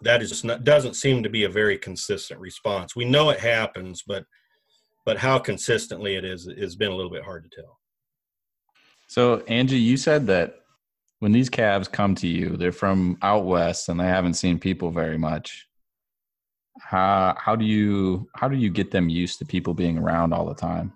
that 0.01 0.21
is 0.23 0.43
not 0.45 0.65
doesn't 0.65 0.95
seem 0.95 1.23
to 1.23 1.29
be 1.29 1.45
a 1.45 1.49
very 1.49 1.79
consistent 1.79 2.41
response 2.41 2.97
we 2.97 3.05
know 3.05 3.31
it 3.31 3.41
happens 3.41 4.03
but 4.07 4.25
but 5.05 5.19
how 5.19 5.39
consistently 5.39 6.17
it 6.17 6.25
is 6.25 6.49
has 6.59 6.75
been 6.75 6.91
a 6.91 6.97
little 6.97 7.11
bit 7.11 7.25
hard 7.25 7.45
to 7.45 7.61
tell 7.61 7.79
so 9.07 9.39
angie 9.49 9.79
you 9.79 9.97
said 9.97 10.27
that 10.27 10.63
when 11.21 11.33
these 11.33 11.49
calves 11.49 11.89
come 11.89 12.15
to 12.15 12.27
you 12.27 12.57
they're 12.57 12.73
from 12.73 13.17
out 13.23 13.45
west 13.45 13.89
and 13.89 13.99
they 13.99 14.05
haven't 14.05 14.35
seen 14.35 14.59
people 14.59 14.91
very 14.91 15.19
much 15.19 15.67
how 16.81 17.35
how 17.39 17.57
do 17.57 17.65
you 17.65 18.29
how 18.35 18.49
do 18.49 18.57
you 18.57 18.71
get 18.71 18.91
them 18.91 19.09
used 19.09 19.39
to 19.39 19.45
people 19.45 19.75
being 19.75 19.99
around 19.99 20.33
all 20.33 20.47
the 20.47 20.55
time 20.55 20.93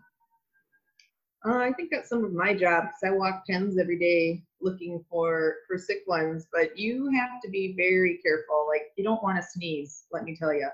uh, 1.47 1.57
I 1.57 1.73
think 1.73 1.91
that's 1.91 2.09
some 2.09 2.23
of 2.23 2.35
my 2.35 2.55
job 2.55 2.85
because 2.85 3.01
I 3.03 3.17
walk 3.17 3.45
pens 3.49 3.79
every 3.79 3.99
day 3.99 4.43
looking 4.61 5.03
for 5.09 5.57
for 5.67 5.79
sick 5.79 6.03
ones. 6.07 6.47
But 6.53 6.79
you 6.79 7.11
have 7.13 7.41
to 7.43 7.51
be 7.51 7.75
very 7.77 8.19
careful. 8.19 8.67
Like 8.69 8.93
you 8.97 9.05
don't 9.05 9.23
want 9.23 9.39
to 9.39 9.49
sneeze. 9.51 10.05
Let 10.13 10.25
me 10.25 10.37
tell 10.37 10.53
you, 10.53 10.69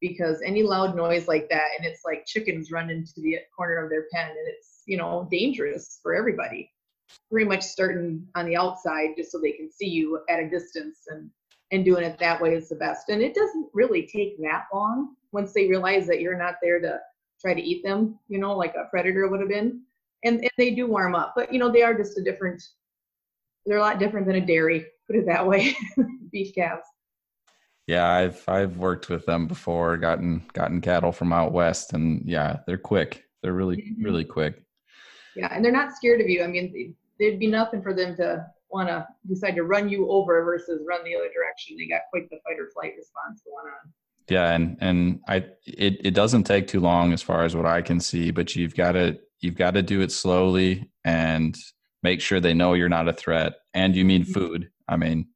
because 0.00 0.42
any 0.44 0.62
loud 0.62 0.94
noise 0.94 1.26
like 1.26 1.48
that, 1.48 1.68
and 1.76 1.86
it's 1.86 2.02
like 2.04 2.26
chickens 2.26 2.70
run 2.70 2.90
into 2.90 3.12
the 3.16 3.38
corner 3.56 3.82
of 3.82 3.88
their 3.88 4.06
pen, 4.12 4.28
and 4.28 4.48
it's 4.48 4.82
you 4.86 4.98
know 4.98 5.26
dangerous 5.30 6.00
for 6.02 6.14
everybody. 6.14 6.70
Pretty 7.30 7.46
much 7.46 7.62
starting 7.62 8.26
on 8.34 8.46
the 8.46 8.56
outside 8.56 9.10
just 9.16 9.32
so 9.32 9.40
they 9.40 9.52
can 9.52 9.70
see 9.70 9.88
you 9.88 10.20
at 10.28 10.40
a 10.40 10.48
distance 10.48 11.00
and 11.08 11.30
and 11.72 11.84
doing 11.84 12.04
it 12.04 12.18
that 12.18 12.40
way 12.40 12.54
is 12.54 12.68
the 12.68 12.74
best. 12.74 13.10
And 13.10 13.22
it 13.22 13.32
doesn't 13.32 13.68
really 13.72 14.02
take 14.02 14.36
that 14.42 14.64
long 14.74 15.14
once 15.30 15.52
they 15.52 15.68
realize 15.68 16.06
that 16.08 16.20
you're 16.20 16.36
not 16.36 16.56
there 16.60 16.80
to 16.80 16.98
try 17.40 17.54
to 17.54 17.62
eat 17.62 17.84
them, 17.84 18.18
you 18.28 18.38
know, 18.40 18.56
like 18.56 18.74
a 18.74 18.88
predator 18.90 19.28
would 19.28 19.38
have 19.38 19.48
been 19.48 19.82
and, 20.24 20.40
and 20.40 20.50
they 20.56 20.70
do 20.70 20.86
warm 20.86 21.14
up, 21.14 21.32
but 21.34 21.52
you 21.52 21.58
know 21.58 21.70
they 21.70 21.82
are 21.82 21.94
just 21.94 22.18
a 22.18 22.22
different. 22.22 22.62
They're 23.66 23.78
a 23.78 23.82
lot 23.82 23.98
different 23.98 24.26
than 24.26 24.36
a 24.36 24.46
dairy, 24.46 24.86
put 25.06 25.16
it 25.16 25.26
that 25.26 25.46
way, 25.46 25.76
beef 26.32 26.54
calves. 26.54 26.86
Yeah, 27.86 28.08
I've 28.08 28.42
I've 28.48 28.76
worked 28.76 29.08
with 29.08 29.26
them 29.26 29.46
before, 29.46 29.96
gotten 29.96 30.42
gotten 30.52 30.80
cattle 30.80 31.12
from 31.12 31.32
out 31.32 31.52
west, 31.52 31.92
and 31.92 32.22
yeah, 32.26 32.58
they're 32.66 32.78
quick. 32.78 33.24
They're 33.42 33.52
really 33.52 33.76
mm-hmm. 33.76 34.04
really 34.04 34.24
quick. 34.24 34.62
Yeah, 35.36 35.48
and 35.52 35.64
they're 35.64 35.72
not 35.72 35.94
scared 35.94 36.20
of 36.20 36.28
you. 36.28 36.42
I 36.42 36.46
mean, 36.46 36.94
there'd 37.18 37.38
be 37.38 37.46
nothing 37.46 37.82
for 37.82 37.94
them 37.94 38.16
to 38.16 38.46
want 38.70 38.88
to 38.88 39.06
decide 39.28 39.56
to 39.56 39.64
run 39.64 39.88
you 39.88 40.10
over 40.10 40.42
versus 40.44 40.82
run 40.86 41.04
the 41.04 41.14
other 41.14 41.28
direction. 41.34 41.76
They 41.76 41.86
got 41.86 42.02
quite 42.10 42.28
the 42.30 42.38
fight 42.44 42.58
or 42.58 42.70
flight 42.72 42.92
response 42.96 43.42
going 43.44 43.66
on. 43.66 43.92
Yeah, 44.28 44.52
and 44.52 44.76
and 44.80 45.20
I 45.28 45.46
it 45.66 46.04
it 46.04 46.14
doesn't 46.14 46.44
take 46.44 46.68
too 46.68 46.80
long 46.80 47.12
as 47.12 47.22
far 47.22 47.44
as 47.44 47.56
what 47.56 47.66
I 47.66 47.82
can 47.82 48.00
see, 48.00 48.30
but 48.30 48.54
you've 48.54 48.76
got 48.76 48.92
to 48.92 49.18
you've 49.40 49.56
got 49.56 49.74
to 49.74 49.82
do 49.82 50.00
it 50.02 50.12
slowly 50.12 50.90
and 51.04 51.56
make 52.02 52.20
sure 52.20 52.40
they 52.40 52.54
know 52.54 52.74
you're 52.74 52.88
not 52.88 53.08
a 53.08 53.12
threat 53.12 53.54
and 53.74 53.94
you 53.94 54.02
need 54.04 54.26
food 54.26 54.70
i 54.88 54.96
mean 54.96 55.26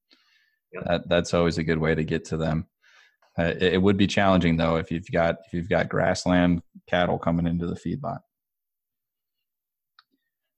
Yep. 0.75 0.85
That 0.87 1.09
that's 1.09 1.35
always 1.35 1.59
a 1.59 1.65
good 1.65 1.79
way 1.79 1.95
to 1.95 2.05
get 2.05 2.25
to 2.27 2.37
them. 2.37 2.67
Uh, 3.39 3.45
it, 3.45 3.75
it 3.75 3.83
would 3.83 3.97
be 3.97 4.07
challenging 4.07 4.57
though 4.57 4.77
if 4.77 4.91
you've 4.91 5.11
got 5.13 5.37
if 5.47 5.53
you've 5.53 5.69
got 5.69 5.89
grassland 5.89 6.63
cattle 6.89 7.19
coming 7.19 7.47
into 7.47 7.67
the 7.67 7.75
feedlot. 7.77 8.19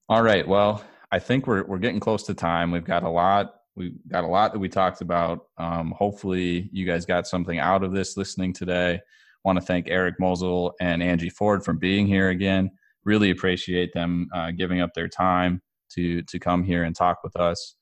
All 0.09 0.23
right. 0.23 0.47
Well, 0.47 0.85
I 1.11 1.19
think 1.19 1.49
we're 1.49 1.65
we're 1.65 1.79
getting 1.79 1.99
close 1.99 2.23
to 2.25 2.35
time. 2.35 2.71
We've 2.71 2.85
got 2.85 3.03
a 3.03 3.09
lot. 3.09 3.55
We 3.75 3.95
got 4.09 4.23
a 4.23 4.29
lot 4.29 4.53
that 4.53 4.61
we 4.61 4.69
talked 4.69 5.01
about. 5.01 5.47
Um, 5.59 5.93
hopefully, 5.97 6.71
you 6.73 6.87
guys 6.87 7.05
got 7.05 7.27
something 7.27 7.59
out 7.59 7.83
of 7.83 7.93
this 7.93 8.17
listening 8.17 8.53
today. 8.53 9.01
Want 9.45 9.59
to 9.59 9.65
thank 9.65 9.89
Eric 9.89 10.17
Mousel 10.21 10.73
and 10.81 11.03
Angie 11.03 11.29
Ford 11.29 11.65
for 11.65 11.73
being 11.73 12.07
here 12.07 12.31
again. 12.31 12.71
Really 13.05 13.31
appreciate 13.31 13.93
them 13.95 14.29
uh, 14.33 14.53
giving 14.53 14.81
up 14.81 14.95
their 14.95 15.09
time 15.09 15.61
to 15.95 16.23
to 16.23 16.39
come 16.39 16.63
here 16.63 16.85
and 16.85 16.95
talk 16.95 17.25
with 17.25 17.35
us. 17.35 17.75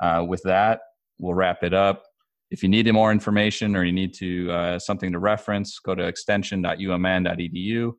Uh, 0.00 0.24
with 0.28 0.42
that, 0.42 0.80
we'll 1.20 1.34
wrap 1.34 1.62
it 1.62 1.74
up. 1.74 2.02
If 2.50 2.64
you 2.64 2.68
need 2.68 2.92
more 2.92 3.12
information 3.12 3.76
or 3.76 3.84
you 3.84 3.92
need 3.92 4.14
to 4.14 4.50
uh, 4.50 4.78
something 4.80 5.12
to 5.12 5.20
reference, 5.20 5.78
go 5.78 5.94
to 5.94 6.04
extension.umn.edu. 6.04 7.92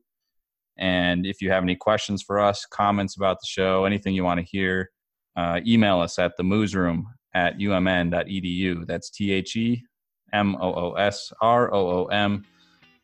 And 0.79 1.25
if 1.25 1.41
you 1.41 1.51
have 1.51 1.61
any 1.61 1.75
questions 1.75 2.23
for 2.23 2.39
us, 2.39 2.65
comments 2.65 3.17
about 3.17 3.37
the 3.41 3.47
show, 3.47 3.85
anything 3.85 4.15
you 4.15 4.23
want 4.23 4.39
to 4.39 4.45
hear, 4.45 4.89
uh, 5.35 5.59
email 5.67 5.99
us 5.99 6.17
at 6.17 6.31
the 6.37 6.43
moosroom 6.43 7.03
at 7.35 7.57
umn.edu. 7.57 8.87
That's 8.87 9.09
T 9.09 9.31
H 9.31 9.55
E 9.55 9.83
M 10.33 10.55
O 10.55 10.73
O 10.73 10.93
S 10.93 11.31
R 11.41 11.73
O 11.73 11.89
O 11.89 12.05
M 12.05 12.45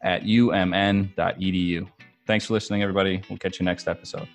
at 0.01 0.23
umn.edu. 0.23 1.87
Thanks 2.25 2.45
for 2.45 2.53
listening, 2.53 2.81
everybody. 2.81 3.21
We'll 3.29 3.37
catch 3.37 3.59
you 3.59 3.65
next 3.65 3.87
episode. 3.87 4.27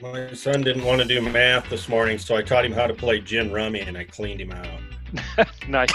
My 0.00 0.32
son 0.32 0.62
didn't 0.62 0.84
want 0.84 1.00
to 1.00 1.06
do 1.06 1.20
math 1.20 1.68
this 1.70 1.88
morning, 1.88 2.18
so 2.18 2.36
I 2.36 2.42
taught 2.42 2.64
him 2.64 2.72
how 2.72 2.86
to 2.86 2.94
play 2.94 3.20
gin 3.20 3.52
rummy 3.52 3.80
and 3.80 3.96
I 3.96 4.04
cleaned 4.04 4.40
him 4.40 4.52
out. 4.52 5.48
nice. 5.68 5.92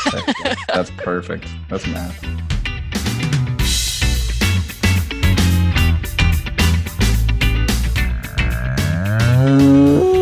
That's 0.67 0.91
perfect. 0.91 1.47
That's 1.69 1.87
math. 1.87 2.56
Oh. 9.39 10.16